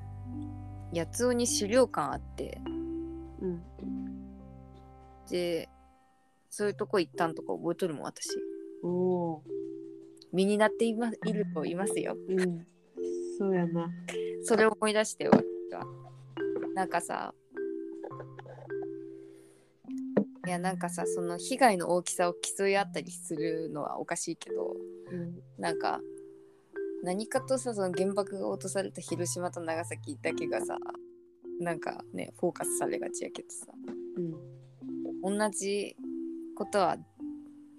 [0.95, 2.61] 八尾に資料館あって
[3.41, 3.63] うん
[5.31, 5.69] で
[6.51, 8.29] そういうとこ行ったんとか覚えとるもん私。
[8.83, 9.43] おお
[10.33, 12.17] 身になってい,、ま、いるといますよ。
[12.29, 12.67] ーうん
[13.39, 13.91] そうやな。
[14.43, 15.87] それを思い出して私が。
[16.75, 17.35] なんかさ
[20.47, 24.77] いやなんかさその被害の大きさを競い合ったりするのはおかしいけど
[25.11, 26.01] うんなんか
[27.03, 30.79] 何かとさその原爆が落とされた広島と長崎だけがさ
[31.61, 33.67] なんかねフォーカスされがちやけどさ
[35.23, 35.97] うん同じ
[36.57, 36.97] ことは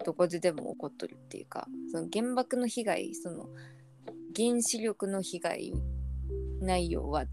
[0.04, 3.48] どこででも起こっとるっていうかその原爆の被害その
[4.36, 5.72] 原子力の被害
[6.60, 7.24] 内容は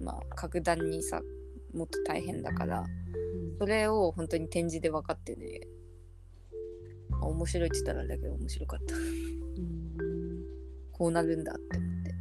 [0.00, 1.20] まあ格段にさ
[1.72, 2.84] もっと大変だから
[3.58, 5.60] それを本当に展示で分かってね
[7.24, 8.94] あ面白いって言ったらあれだけど面白かった。
[8.94, 10.44] うん。
[10.92, 12.14] こうなるんだって思って。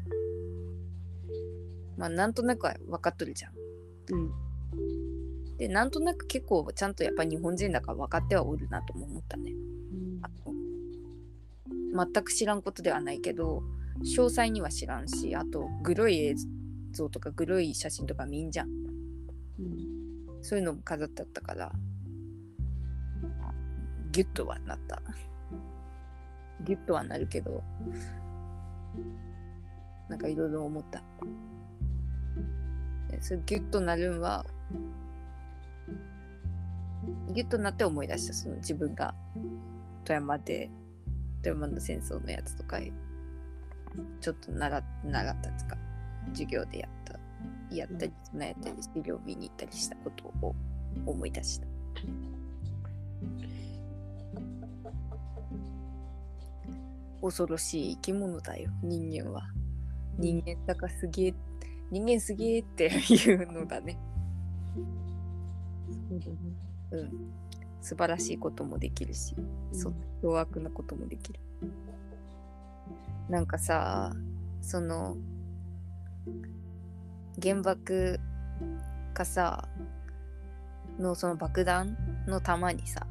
[1.97, 3.53] まあなんとなくは分かっとるじゃん。
[3.53, 5.57] うん。
[5.57, 9.51] でなんとなく結構ちゃんとやっぱ日本人だから分かってはおるなとも思ったね。
[10.21, 13.63] あの全く知らんことではないけど
[14.01, 16.35] 詳細には知らんしあとグロい映
[16.91, 18.69] 像とかグロい写真とか見んじゃん。
[18.69, 18.71] う
[19.61, 20.43] ん。
[20.43, 21.71] そういうのも飾ってあったから
[24.11, 25.01] ギュッとはなった。
[26.65, 27.63] ギュッとはなるけど
[30.09, 31.03] なんかいろいろ思った。
[33.09, 34.45] でそれギュッとなるんは
[37.33, 38.33] ギュッとなって思い出した。
[38.33, 39.13] その自分が
[40.05, 40.69] 富山で
[41.41, 42.79] 富山の戦争のやつとか
[44.21, 45.77] ちょっと習っ習ったつか
[46.31, 47.19] 授業でやった
[47.75, 50.55] やったり備えたり資料見に行ったりしたことを
[51.05, 51.67] 思い出した。
[57.21, 59.43] 恐ろしい生き物だよ人間は。
[60.17, 61.33] 人間だからすげえ
[61.89, 63.97] 人間すげえっていうのだね。
[66.09, 66.37] そうだね。
[66.91, 67.11] うん。
[67.81, 69.35] 素晴らしいこともできるし、
[69.71, 69.93] そん。
[69.93, 71.39] な凶悪なこともできる
[73.29, 74.13] なんかさ
[74.61, 75.17] その
[77.41, 78.19] 原爆
[79.13, 79.67] がさ
[80.99, 81.97] のその爆弾
[82.27, 83.05] の弾にさ、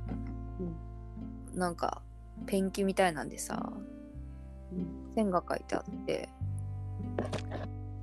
[1.54, 2.00] なんか
[2.46, 3.72] ペンキみたいなんでさ
[4.72, 5.12] うん。
[5.14, 6.28] 線が書いてあって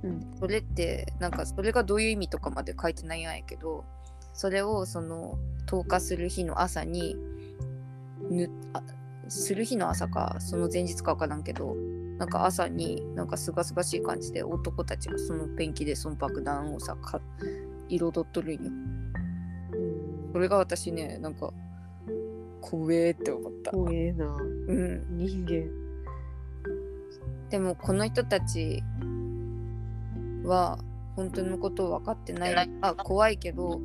[0.02, 0.34] うん。
[0.38, 3.84] それってなんかそれがどういう意味とかまで書いてないんやけど
[4.32, 7.16] それをその投下する日の朝に
[8.30, 8.82] ぬあ
[9.28, 11.76] する日の朝かその前日か分からんけど
[12.20, 17.18] なんか朝になんかすがすがしい感じで男たちがそのペンキでその爆弾をさか
[17.88, 18.70] 彩っとるんよ。
[18.70, 20.30] うん。
[20.34, 21.50] それが私ねなんか
[22.60, 23.70] 怖えって思った。
[23.70, 24.26] 怖えな。
[24.26, 25.06] うん。
[25.16, 25.70] 人間。
[27.48, 28.82] でもこの人たち
[30.44, 30.78] は
[31.16, 33.80] 本当のことを分かってないあ怖いけど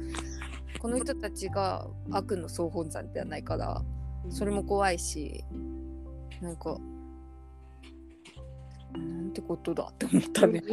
[0.79, 3.81] この人たちが悪の総本山ではないから
[4.29, 5.45] それも怖いし
[6.41, 6.77] なんか
[8.97, 10.63] なんてことだって思ったね。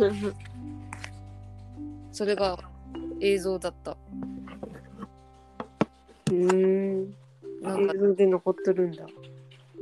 [2.12, 2.58] それが
[3.20, 3.96] 映像だった。
[6.30, 7.10] うん
[7.62, 7.94] なんか。
[7.94, 9.06] 映、像で残っとるんだ。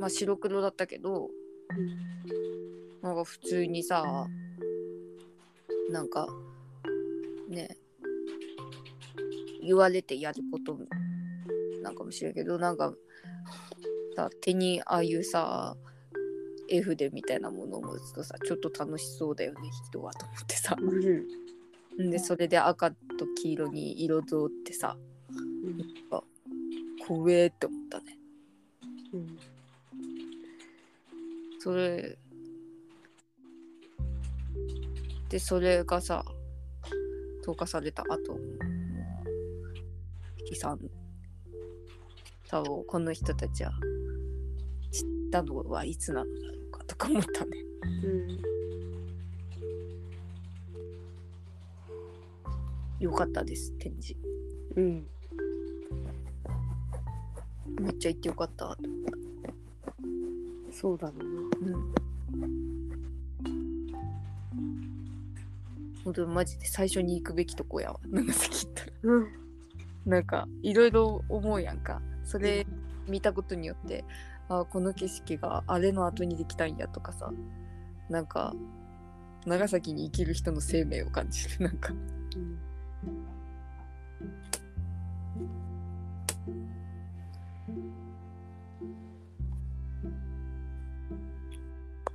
[0.01, 1.29] まあ、白黒だったけど
[3.03, 4.25] なんか普通にさ
[5.91, 6.27] なんか
[7.47, 7.77] ね
[9.61, 10.75] 言われてやること
[11.83, 12.95] なんかもしれんけどなんか
[14.15, 15.75] さ手にああいうさ
[16.71, 20.75] 絵筆みたいなものを持つとさちょっと楽しそうだよね人はと思ってさ。
[20.79, 22.09] うん。
[22.09, 22.95] でそれで赤と
[23.41, 24.97] 黄色に彩ってさ
[27.05, 28.17] 怖えって思ったね。
[29.13, 29.37] うん
[31.63, 32.17] それ
[35.29, 36.25] でそれがさ
[37.43, 38.41] 投下された後もう
[40.49, 40.79] 悲惨
[42.45, 43.71] さをこの人たちは
[44.91, 47.51] 知ったのはいつなのだろうかとか思ったね。
[48.03, 48.41] うん
[52.99, 54.15] よかったです展示。
[54.75, 55.07] うん
[57.79, 58.77] めっちゃ行ってよかったと
[60.71, 61.93] そうだろうなうん。
[66.03, 67.99] 本当にマジで最初に行くべきとこやわ。
[68.07, 68.91] 長崎行ったら。
[69.03, 69.27] うん。
[70.05, 72.01] なんかいろいろ思うやんか。
[72.23, 72.65] それ
[73.07, 74.03] 見たことによって
[74.53, 77.31] あこの景色があれの後にできたんやとかさ。
[78.09, 78.53] なんか
[79.45, 81.61] 長崎に生きる人の生命を感じる。
[81.61, 81.93] なんか。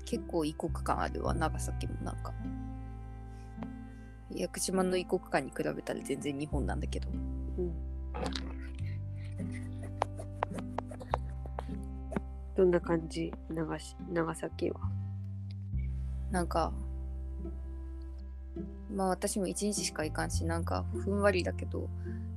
[0.04, 2.34] 結構異国感あるわ長崎もなんか。
[4.30, 7.08] 屋久島の異国感に比べたら全然日本なんだけど。
[7.08, 7.72] うん。
[12.56, 13.32] どんな感じ？
[13.50, 14.80] 長し長崎は。
[16.30, 16.72] なんか
[18.94, 21.88] まあ私も一日しか行かんしなんかふんわりだけど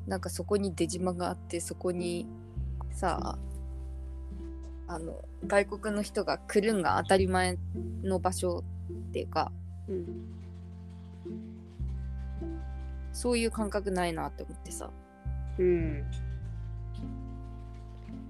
[0.07, 2.27] なんかそこに出島があってそこに
[2.91, 3.37] さ
[4.87, 7.57] あの外国の人が来るんが当たり前
[8.03, 9.51] の場所っていうか
[9.87, 10.05] うん。
[13.11, 14.91] そういう感覚ないなって思ってさ。
[15.57, 16.03] うん。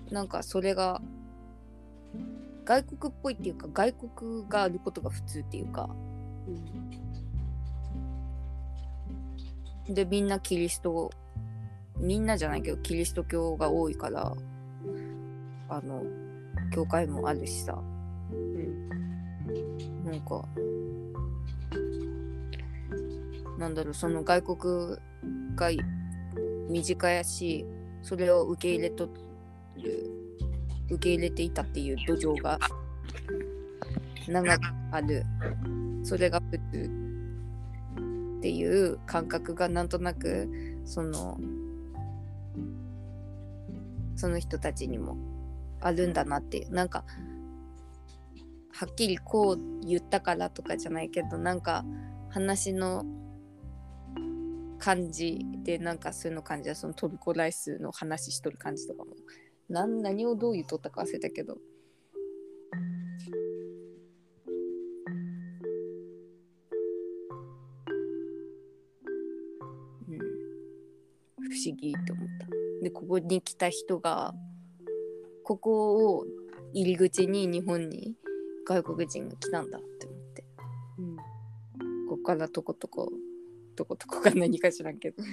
[0.09, 1.01] なんかそれが
[2.69, 5.89] 外国っぽいっていうか外国があることが普通っていうか。
[9.89, 11.09] でみんなキリスト
[11.97, 14.35] みんなじゃないけどキリスト教が多いから
[15.67, 16.03] あの
[16.71, 17.81] 教会もあるしさ。
[18.31, 18.87] うん。
[20.05, 20.45] なんか
[23.57, 24.97] なんだろうその外国
[25.55, 25.71] が
[26.69, 27.65] 身近やし
[28.03, 29.09] それを受け入れと
[29.75, 30.18] る
[30.89, 32.59] 受け入れていたっていう土壌が
[34.27, 34.61] 長く
[34.91, 35.25] ある。
[36.03, 36.91] それが普通
[38.39, 40.49] っていう感覚がなんとなく
[40.85, 41.37] その
[44.15, 45.17] その人たちにも
[45.81, 46.71] あるんだなっていう。
[46.71, 47.03] なんか
[48.71, 51.83] はっきりこう言ったからとかじゃないけどなんか
[52.29, 53.05] 話の
[54.79, 59.11] 感じでなんかそういうの感じはそのトルコライスの話しとる感じとかも
[59.69, 61.57] 何何をどう言っとったか忘れたけど。
[70.07, 70.17] うん。
[70.17, 70.21] 不
[71.65, 72.47] 思議と思った。
[72.83, 74.33] でここに来た人が
[75.43, 76.25] ここを
[76.73, 78.15] 入り口に日本に
[78.65, 80.43] 外国人が来たんだって思って。
[80.97, 81.15] うん
[82.09, 83.11] ここからとことこ、
[83.75, 85.23] とことこが何か知らんけど。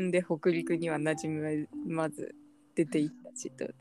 [0.00, 2.34] ん で、北陸には馴染まず
[2.74, 3.74] 出ていったしとで。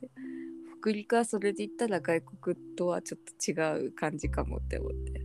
[0.82, 5.22] 北陸はそれで言ったら外国とはちょっと違う感じかもって思って。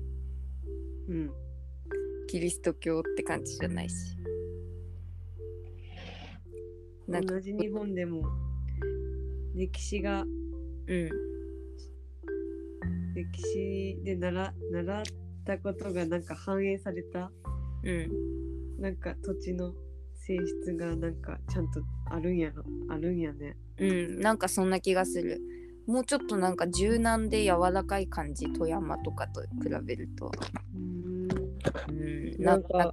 [1.08, 1.30] うん
[2.28, 3.94] キリスト教って感じじゃないし。
[7.08, 8.22] 同じ日本でも
[9.54, 10.24] 歴史が
[10.88, 11.10] うん、
[13.14, 15.04] 歴史で習習っ
[15.44, 17.30] たことがなんか反映された
[17.82, 19.72] うん、なんか土地の
[20.26, 21.80] 性質がなんかちゃんと
[22.10, 22.64] あるんやろ。
[22.88, 23.56] あるんやね。
[23.78, 25.40] うん、なんかそんな気がする。
[25.86, 30.32] もうちょっとなんか柔軟で柔らかい感じ、富山とかと比べると。
[30.74, 31.28] うん。
[31.88, 31.92] う
[32.40, 32.92] ん、なんか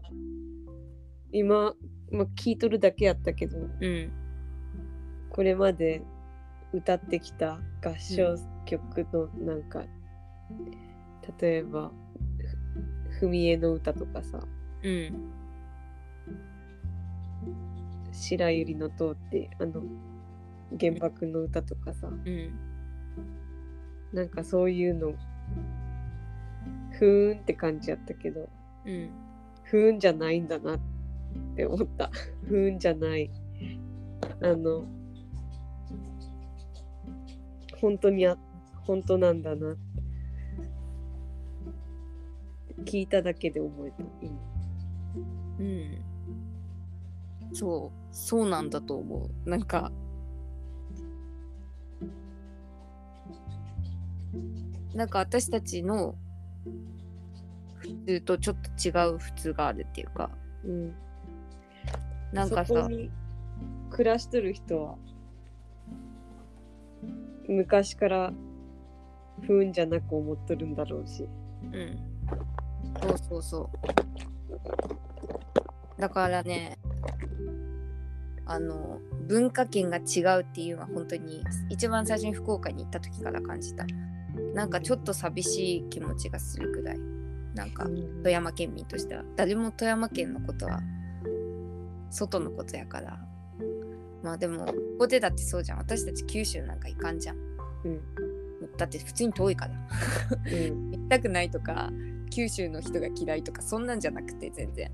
[1.31, 1.73] 今、
[2.11, 4.11] まあ、聞いとるだけやったけどうん、
[5.31, 6.03] これまで
[6.71, 8.35] 歌ってきた合唱
[8.65, 9.83] 曲のなんか、
[11.39, 11.91] 例えば
[13.19, 14.39] ふ文江の歌とかさ。
[14.83, 15.31] うん、
[18.11, 19.81] 白百合の塔ってあの
[20.79, 22.07] 原爆の歌とかさ。
[22.07, 22.51] うん。
[24.13, 25.13] なんかそういうの
[26.91, 28.47] ふーんって感じやったけど
[28.85, 29.09] うん、
[29.63, 30.79] ふーんじゃないんだなっ
[31.55, 32.11] て思った。
[32.47, 33.31] ふーんじゃない。
[34.41, 34.85] あの
[37.79, 38.37] 本当にあ
[38.85, 39.75] 本当なんだな。
[42.85, 44.03] 聞いただけで思えた。
[44.21, 44.39] 今
[45.59, 46.12] うん。
[47.53, 49.49] そう、そうなんだと思う。
[49.49, 49.91] なんか、
[54.93, 56.15] なんか私たちの
[57.75, 60.29] 普通とちょっと違う普通があるっていうか、
[60.63, 60.95] うん
[62.31, 63.11] なんかさ、そこに
[63.91, 64.95] 暮らしとる人は
[67.47, 68.33] 昔から
[69.41, 71.27] 不運じゃなく思っとるんだろうし
[71.71, 71.99] うん。
[73.01, 73.69] そうそうそ
[75.97, 76.01] う。
[76.01, 76.77] だからね、
[78.45, 83.85] あの、文化圏が違うっていうのは本当に一番最初に福岡に行った時から感じた。
[84.53, 86.99] なんかちょっと寂しい気持ちがするくらい。
[87.55, 89.23] なんか富山県民としては。
[89.35, 90.81] 誰も富山県のことは
[92.09, 93.19] 外のことやから。
[94.23, 95.79] まあでも、ここでだってそうじゃん。
[95.79, 97.37] 私たち九州なんか行かんじゃん。
[97.85, 98.01] うん
[98.77, 99.73] だって普通に遠いから。
[99.73, 101.91] うん 行きたくないとか
[102.33, 104.91] 九州の人が嫌いとかそんなんじゃなくて全然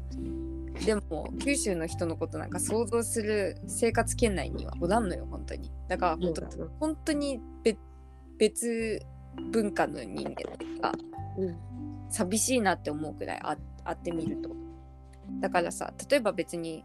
[0.86, 5.72] でも九州の人のことなんか想像する生活圏内にはおらんのよ本当に。
[5.88, 6.72] だから本当そうだな。
[6.80, 7.78] 本当に別
[8.38, 9.02] 別
[9.52, 10.34] 文化の人間
[10.82, 10.94] が
[11.38, 11.58] うん。
[12.10, 14.50] 寂しいなって思うくらいあ会ってみると。
[15.42, 16.84] だからさ例えば別に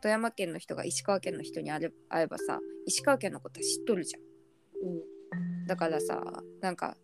[0.00, 5.66] 富山県の人が石川県の人に会えばさ石川県のことは知っとるじゃん。
[5.66, 6.22] だからさ
[6.60, 6.96] なんか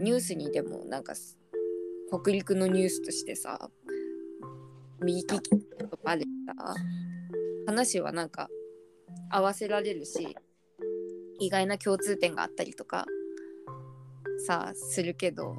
[0.00, 1.38] ニュースにでもなんかす
[2.08, 3.70] 北陸のニュースとしてさ
[5.02, 6.74] 右利きとかあるさ
[7.66, 8.48] 話はなんか
[9.30, 10.36] 合わせられるし
[11.38, 13.06] 意外な共通点があったりとか
[14.46, 15.56] さするけど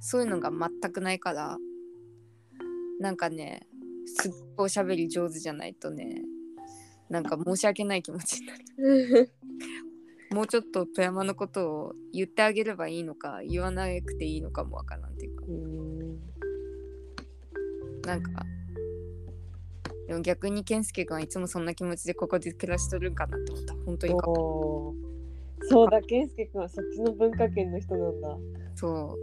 [0.00, 1.56] そういうのが全くないから
[3.00, 3.66] なんかね
[4.06, 6.22] すっごいおしゃべり上手じゃないとね
[7.08, 8.64] なんか申し訳ない気持ちになる。
[8.78, 9.22] う
[10.32, 15.44] んもうちょっと富山のことを言ってあげればいいのか言わなくていいのかもわからんっていうか。
[15.46, 16.01] うん
[18.06, 18.44] なんか
[20.06, 23.74] でも逆に健介君はいつもそんな気持ちでここで暮らしとるんかなって思った。
[23.86, 24.12] 本当に
[25.68, 28.36] そうだ健介君はそっちの文化圏の人なんだ。
[28.74, 29.16] そ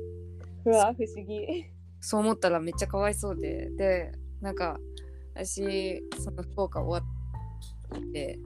[0.65, 0.69] う。
[0.69, 1.65] うわ不思議。
[1.99, 3.69] そう思ったらめっちゃかわいそうで。
[3.72, 4.11] で
[4.41, 4.80] なんか
[5.35, 8.39] 私その福岡終わって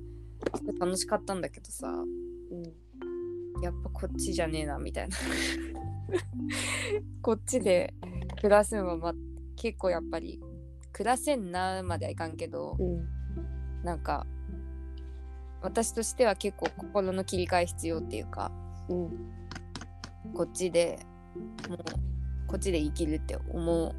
[0.79, 1.87] 楽しかったんだけどさ。
[1.87, 2.63] うん。
[3.63, 5.15] やっぱこっちじゃねえなみたいな。
[7.21, 7.93] こっちで
[8.41, 9.13] 暮らすのは、ま、
[9.63, 10.41] 結構やっぱり
[10.91, 13.07] 暮らせんなまではいかんけどうん
[13.85, 14.27] なんか
[15.61, 18.51] 私としては結構心の切り替え必要っていうか
[18.89, 19.09] うん
[20.33, 20.99] こっちで
[21.69, 21.79] もう
[22.45, 23.95] こっちで生きるって思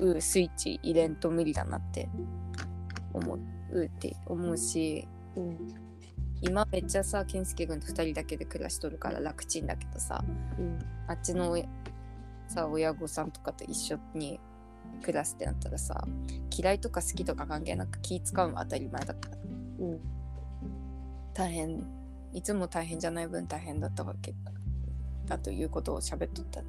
[0.00, 2.10] うスイッチ入れんと無理だなって
[3.14, 3.38] 思
[3.72, 5.56] うって思うしうん
[6.42, 10.22] 今めっちゃさ健介君と2人だけで暮らしとるから楽ちんだけどさ
[10.58, 11.56] うんあっちの
[12.46, 14.38] さ親御さんとかと一緒に
[15.02, 16.04] 暮らすってなったらさ
[16.56, 19.36] 嫌いとか好きとか関係なく気使うのは当たり前だから
[19.80, 20.00] うん。
[21.32, 21.86] 大変。
[22.32, 24.34] いつも大変じゃない分大変だったわけ
[25.26, 26.62] だということを喋っとった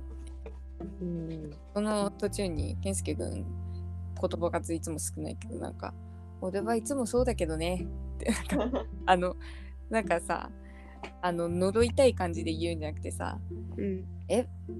[1.02, 1.52] うん。
[1.74, 3.46] その途中に健介君
[4.20, 5.94] 言葉数いつも少ないけどなんか
[6.42, 7.86] 「俺はいつもそうだけどね」
[8.16, 9.36] ってなんか あの
[9.90, 10.50] なんかさ
[11.22, 13.40] あの呪いたい感じで言うんじゃなくてさ
[13.78, 14.06] うん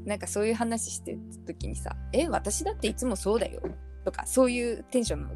[0.06, 3.62] なんかそういう話してる時にさ「え私だっていつもそうだよ」
[4.06, 5.30] とかそういうテンションの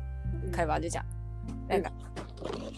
[0.52, 1.06] 会話あるじゃん。
[1.68, 1.92] なんか、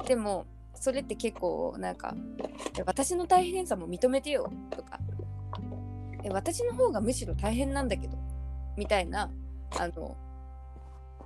[0.07, 2.15] でもそれって結構なんか
[2.77, 4.99] 「え私の大変さも認めてよ」とか
[6.23, 8.17] 「え私の方がむしろ大変なんだけど」
[8.77, 9.31] みたいな
[9.77, 10.15] あの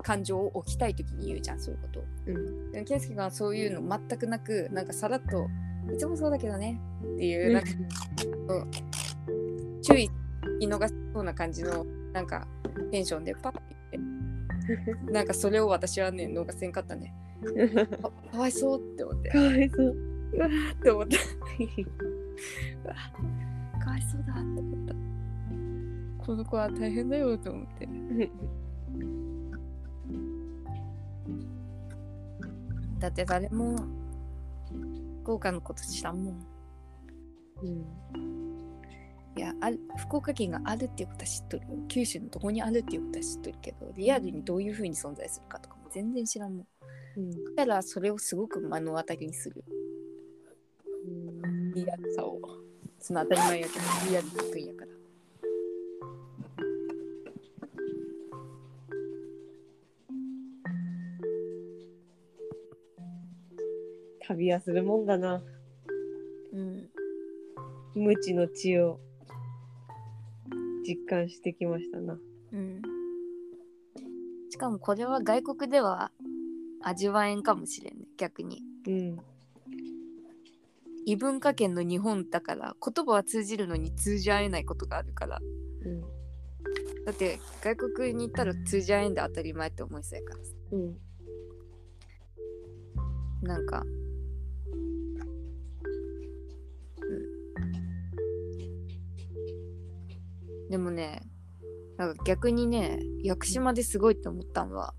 [0.01, 2.03] 感情を置きたい時に言うじゃんそういうことを。
[2.27, 2.71] うん。
[2.71, 5.47] でも健介がそういうの全くなくなんかさらっと
[5.93, 6.79] 「いつもそうだけどね」
[7.15, 7.69] っていうなんか
[9.81, 10.09] 注意
[10.59, 12.47] 見逃しそうな感じのなんか
[12.91, 13.59] テンションでパッて
[13.91, 13.99] 言
[14.77, 17.13] ってなんかそれを私はね逃せんかったね
[18.31, 21.17] かわいそうって思ってかわいそうって思って
[22.83, 22.95] うわ
[23.83, 24.87] かわいそうだって思っ
[26.19, 27.89] たこの子は大変だよと思って
[32.99, 33.75] だって誰も
[35.23, 36.45] 福岡のこと知らんもん
[37.63, 38.40] うん
[39.37, 41.63] いやある福岡県があるっていうことは知っとる。
[41.63, 46.67] よ九州のどこにあるっていうことは知っとるけどリアルにどういう風に存在するかとかも全然知らんもん。
[47.17, 47.55] うん。
[47.55, 49.63] だからそれをすごく目の当たりにする。
[51.73, 52.39] リアルさを。
[52.99, 54.91] その当たり前やけどリアル得意やから。
[64.27, 65.41] 旅はするもんだな。
[66.53, 66.89] うん。
[67.95, 68.99] 無知の知を
[70.91, 72.17] 実感してきましたな。
[72.53, 72.81] うん。
[74.49, 76.11] しかもこれは外国では
[76.81, 78.61] 味わえんかもしれんね逆に。
[78.87, 79.17] うん。
[81.05, 85.39] 異文化圏の日本だから言葉は通じるのに通じ合えないことがあるから。
[85.85, 86.01] うん
[87.05, 90.51] だって外国に行ったら通じ合えんで当たり前って思いそうやからさ。
[90.71, 90.97] うん。
[93.41, 93.83] なんか
[100.71, 101.21] でもね
[101.97, 104.93] なんか逆にね屋久島ですごいって思ったのは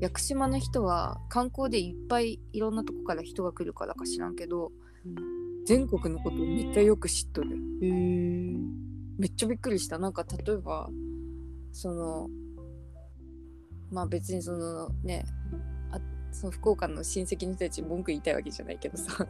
[0.00, 4.70] 屋久島の人は観光でいっぱいいろんなとこから人が来るからか知らんけど
[5.66, 7.56] 全国のことをめっちゃよく知っとる。
[7.82, 7.90] へえ
[9.18, 9.98] めっちゃびっくりした。
[9.98, 10.88] なんか例えば
[11.72, 12.28] その
[13.90, 15.24] まあ別にそのね
[15.90, 15.98] あ
[16.30, 19.26] その福岡の親戚の人たちに文句言いたいわけじゃないけどさ、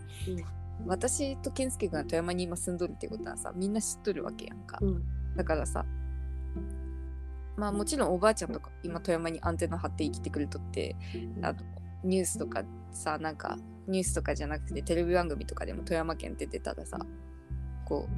[0.87, 5.03] 私と健介君が富山に今住んどるってことはさみんな知っとるわけやんか、うん
[5.37, 5.85] だからさ
[7.57, 10.97] まあもちろんおばあちゃんとか今富山にアンテナ張って生きてくれとって
[11.43, 11.65] あと
[12.03, 16.99] ニュースとかさなんかニュースとかじゃなくてテレビ番組とかでも富山県って出たらさ
[17.85, 18.09] こ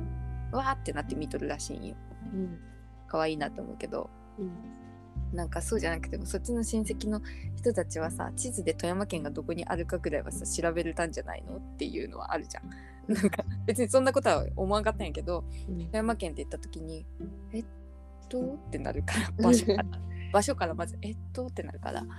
[0.52, 1.96] うわーってなって見とるらしいんよ。
[2.32, 2.58] うん。
[3.08, 4.10] 可愛いなと思うけど。
[4.38, 4.50] うん。
[5.32, 7.20] なんかそうじゃなくてもそっちの親戚の
[7.56, 12.70] 人たちはさ地図で富山県がどこにあるかぐらいはさ調べれたんじゃないのっていうのはあるじゃん。
[13.08, 15.78] なんか別にそんなことは思わんかったんやけどうん。
[15.78, 17.06] 富山県って言った時に
[17.52, 17.64] 「えっ
[18.28, 19.84] と?」ってなるから場所から。
[20.32, 22.16] 場所からまず「えっと?」ってなるからま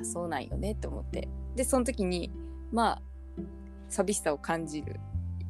[0.00, 1.28] あそうなんよねって思って。
[1.54, 2.30] でその時に
[2.72, 3.02] まあ
[3.88, 5.00] 寂しさを感じる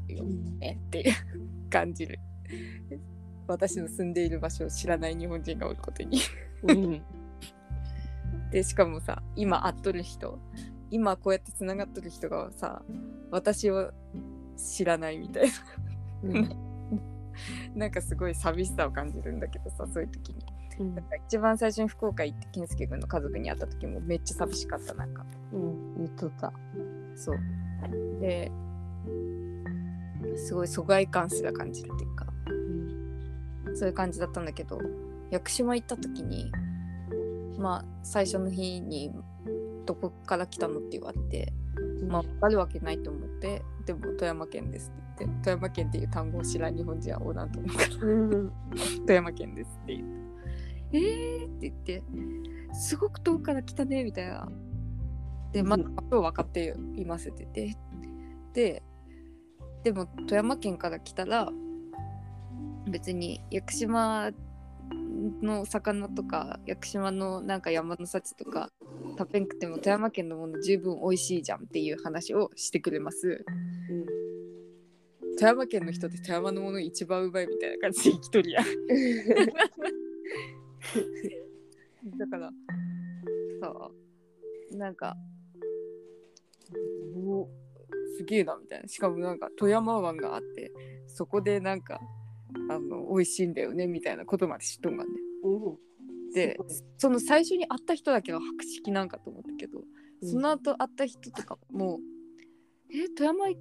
[0.08, 0.24] よ。
[0.58, 1.12] ねっていう
[1.68, 2.18] 感じる。
[3.46, 6.18] 私の住んでいる場所を知らない日本人がおることに。
[6.62, 7.02] うん。
[8.50, 10.38] でしかもさ今会っとる人
[10.90, 12.82] 今こうやってつながっとる人がさ
[13.30, 13.92] 私を
[14.60, 15.50] 知らないみたいな。
[16.22, 16.56] うん。
[17.74, 20.44] なんかすごい寂しさを感じるんだけどさそういう時に。
[20.80, 20.94] うん。
[20.94, 25.24] だから一番最初に福岡行って健介君の家族に会った時もめっちゃ寂しかったなんか。
[25.52, 25.96] うん。
[25.98, 26.52] 言っとった。
[27.14, 27.38] そう。
[28.20, 28.50] で
[30.36, 32.26] すごい疎外感すら感じるっていうか。
[32.46, 33.76] うん。
[33.76, 34.78] そういう感じだったんだけど
[35.30, 36.50] 屋久島行った時に
[37.58, 39.12] まあ最初の日に
[39.86, 41.52] 「どこから来たの?」って言われて
[42.08, 48.06] まあ分かるわけないと思ってでも富山県ですって言って富山県っていう単語を知らん日本人はおらんと思うから。
[48.06, 48.52] うん。
[49.06, 50.20] 富山県ですって言って
[50.92, 52.02] えーって言って
[52.72, 54.48] すごく遠くから来たねみたいな。
[55.52, 55.92] でまだうん。
[55.92, 57.76] 今日分かっていますって言って。
[58.52, 58.82] で
[59.84, 61.50] でも富山県から来たら
[62.88, 64.30] 別に屋久島
[65.42, 68.70] の魚とか屋久島のなんか山の幸とか
[69.18, 73.44] 食べんくても富山県のもの十分美味しいじゃんっていう話をしてくれます。
[73.90, 74.06] うん。
[75.36, 78.64] 富山県の人って富山のもの一番うまいみたいな感じで生きとるやん。
[82.18, 82.50] だから
[83.60, 83.90] さ
[84.72, 85.16] なんか
[87.16, 87.48] お
[88.16, 88.88] すげえなみたいな。
[88.88, 90.72] しかもなんか富山湾があって
[91.06, 92.00] そこでなんか
[92.68, 95.14] あの美味しいんだよねみたいなことまで知っとんがんね。
[95.44, 96.32] うん。
[96.32, 96.56] で
[96.98, 99.80] その最初に会った人だけは博識なんかと思ったけど、
[100.22, 101.98] その後会った人とかも
[102.92, 103.58] え富山い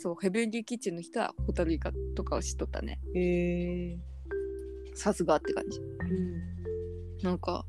[0.00, 2.98] そうヘブンリーキッチンの人はホタルイカとかを知っとったね。
[3.14, 3.98] へえ。
[4.94, 5.80] さすがって感じ。
[5.80, 7.22] うん。
[7.22, 7.64] なんか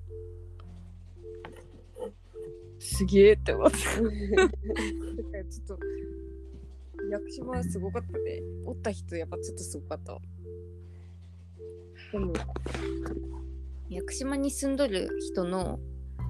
[2.80, 3.78] すげえって思って。
[3.78, 5.80] だからちょっと
[7.11, 8.41] 屋久島はすごかったね。
[8.65, 10.20] おった人やっぱちょっとすごかったわ
[12.14, 12.31] でも
[13.90, 15.80] 屋久島に住んどる人の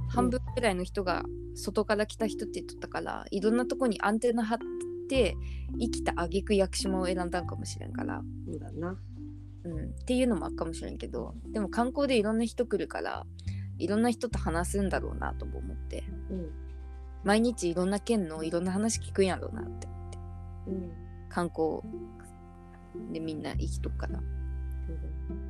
[0.07, 1.23] 半分くらいの人が
[1.55, 4.57] 外から来た人って言っとったからいろんなとこにアンテナ張っ
[5.09, 5.35] て
[5.77, 8.21] 生きた挙句屋久島を選んだんかもしれんから。
[8.47, 8.97] そうだな。
[9.65, 13.25] うん、っていうのもあるかもしれんけどでも観光でいろんな人来るから
[13.77, 16.05] いろんな人と話すんだろうなとも思って。
[16.29, 16.49] うん。
[17.25, 20.17] 毎日いろんな県のいろんな話聞くんやろうなって思って。
[20.67, 20.91] うん。
[21.27, 21.81] 観光
[23.11, 24.19] でみんな生きとくから。
[24.19, 25.42] うん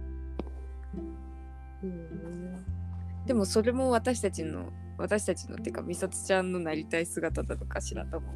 [3.26, 8.28] でもそれも私たちの私たちのっていうか美里ちゃんのなりたい姿だとかしらと思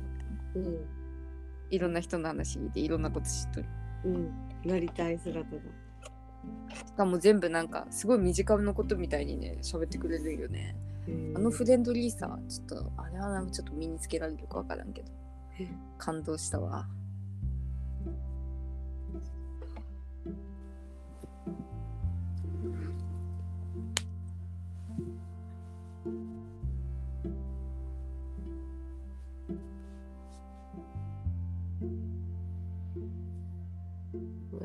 [0.56, 0.60] う。
[0.60, 0.86] うん。
[1.70, 3.68] いろんな人の話聞いていろんなこと知っとる。
[4.06, 4.32] うん。
[4.66, 5.62] なりたい姿だ。
[6.74, 10.76] しかも全部なんかすごい身近なことみたいにね喋ってくれるよね。
[11.36, 15.12] あのフレンドリーさちょっとあれはちょっと身につけられるかわからんけど。
[15.60, 15.68] え？
[15.98, 16.88] 感動したわ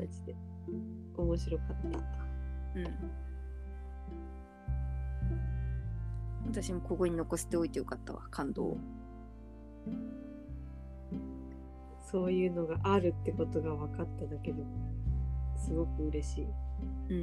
[0.03, 0.35] マジで。
[1.17, 1.87] 面白かった。
[2.79, 2.87] うん。
[6.47, 8.77] 私もここに残しておいてよかったわ感動を。
[12.11, 14.63] そういうのがあるってことが分かっただけで
[15.55, 16.47] すごく嬉しい。
[17.09, 17.15] う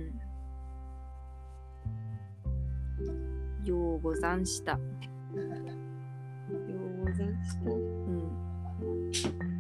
[3.63, 3.67] ん。
[3.67, 4.73] ようござんした。
[4.73, 4.79] よ
[5.39, 7.71] うござんした。
[7.71, 8.50] うん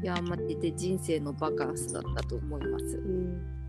[0.03, 2.97] いやマジで人生のバカンスだったと思います。
[2.97, 3.61] うん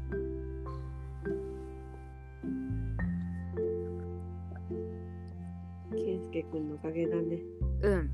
[5.92, 7.40] 健介くんのおかげだね。
[7.82, 8.10] うん。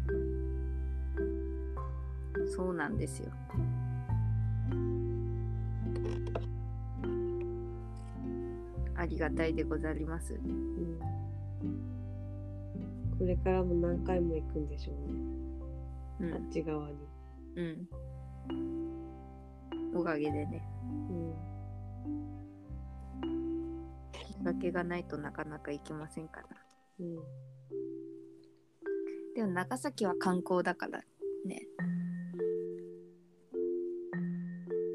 [2.56, 3.32] そうなんですよ。
[8.96, 10.34] ありがたいでござります。
[10.34, 11.00] うん。
[13.20, 14.94] これからも何回も行くんでしょ
[16.20, 16.48] うね、あうん。
[16.48, 17.07] っち側に
[17.58, 17.90] うん。
[19.96, 20.64] おかげでね。
[21.10, 21.34] うん。
[24.14, 26.48] きっかけがないとなかなか行けませんから。
[27.00, 27.16] うん。
[29.36, 31.00] でも長崎は観光だから
[31.46, 31.68] ね。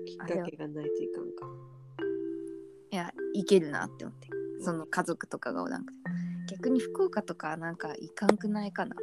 [0.07, 1.47] きっかけがないといかんか。
[2.93, 4.29] いや行けるなって思って。
[4.61, 5.99] その家族とかがおらんくて。
[6.49, 8.95] 逆に福岡とかなんか行かんくないかな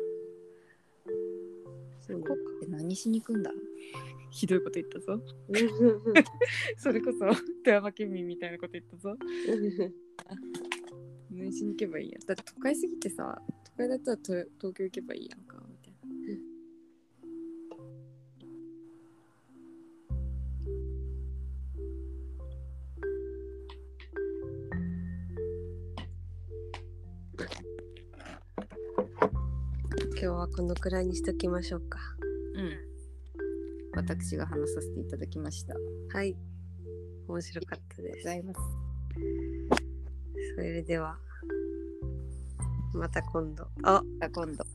[2.14, 3.52] そう福岡って何しに行くんだ？
[4.32, 5.18] ひどいこと言ったぞ。
[5.18, 5.24] な
[6.78, 9.16] それこそ富山県民みたいなこと言ったぞ。
[11.32, 15.59] 何しに行けばいいやだって都会すぎてさ都会だったらと東京行けばいいやんか
[30.60, 32.00] このくらいにしときましょうか。
[32.54, 32.78] うん。
[33.96, 35.74] 私が話させていただきました。
[36.14, 36.36] はい。
[37.30, 38.18] 面白かったです。
[38.18, 38.60] ございます。
[40.58, 41.16] それでは
[42.94, 43.68] また今度。
[43.84, 44.04] あ
[44.34, 44.66] 今度。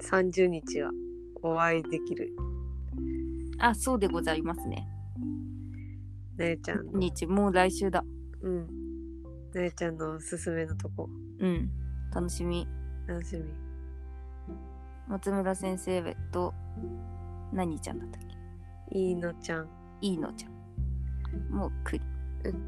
[0.00, 0.90] 30日は
[1.42, 2.34] お会いできる。
[3.58, 4.88] あそうでございますね。
[6.38, 6.98] なえちゃんの。
[6.98, 8.02] 日もう来週だ。
[8.40, 8.66] うん。
[9.52, 11.10] なえちゃんのおすすめのとこ。
[11.38, 11.70] うん。
[12.14, 12.66] 楽しみ。
[13.06, 13.61] 楽しみ
[15.08, 16.54] 松村先生と
[17.52, 18.22] 何ちゃんだったっ
[18.90, 18.98] け？
[18.98, 19.68] いいのちゃん。
[20.00, 20.52] いいのちゃん。
[21.54, 22.04] もう来る、
[22.44, 22.62] うん。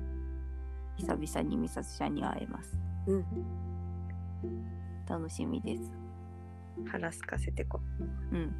[0.96, 2.78] 久々に美里ちゃんに会えます。
[3.06, 3.24] うん。
[5.08, 5.92] 楽しみです。
[6.86, 7.80] 腹すかせてこ。
[8.32, 8.52] うん。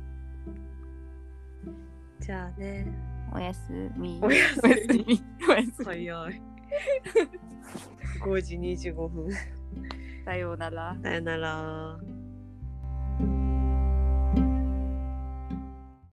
[2.21, 2.87] じゃあね。
[3.33, 3.61] おやす
[3.97, 4.19] み。
[4.23, 5.05] おやすおやすみ。
[5.07, 6.43] みおやすみ早い
[8.23, 9.31] 5時25分。
[10.25, 10.97] さようなら。
[11.03, 11.99] さよなら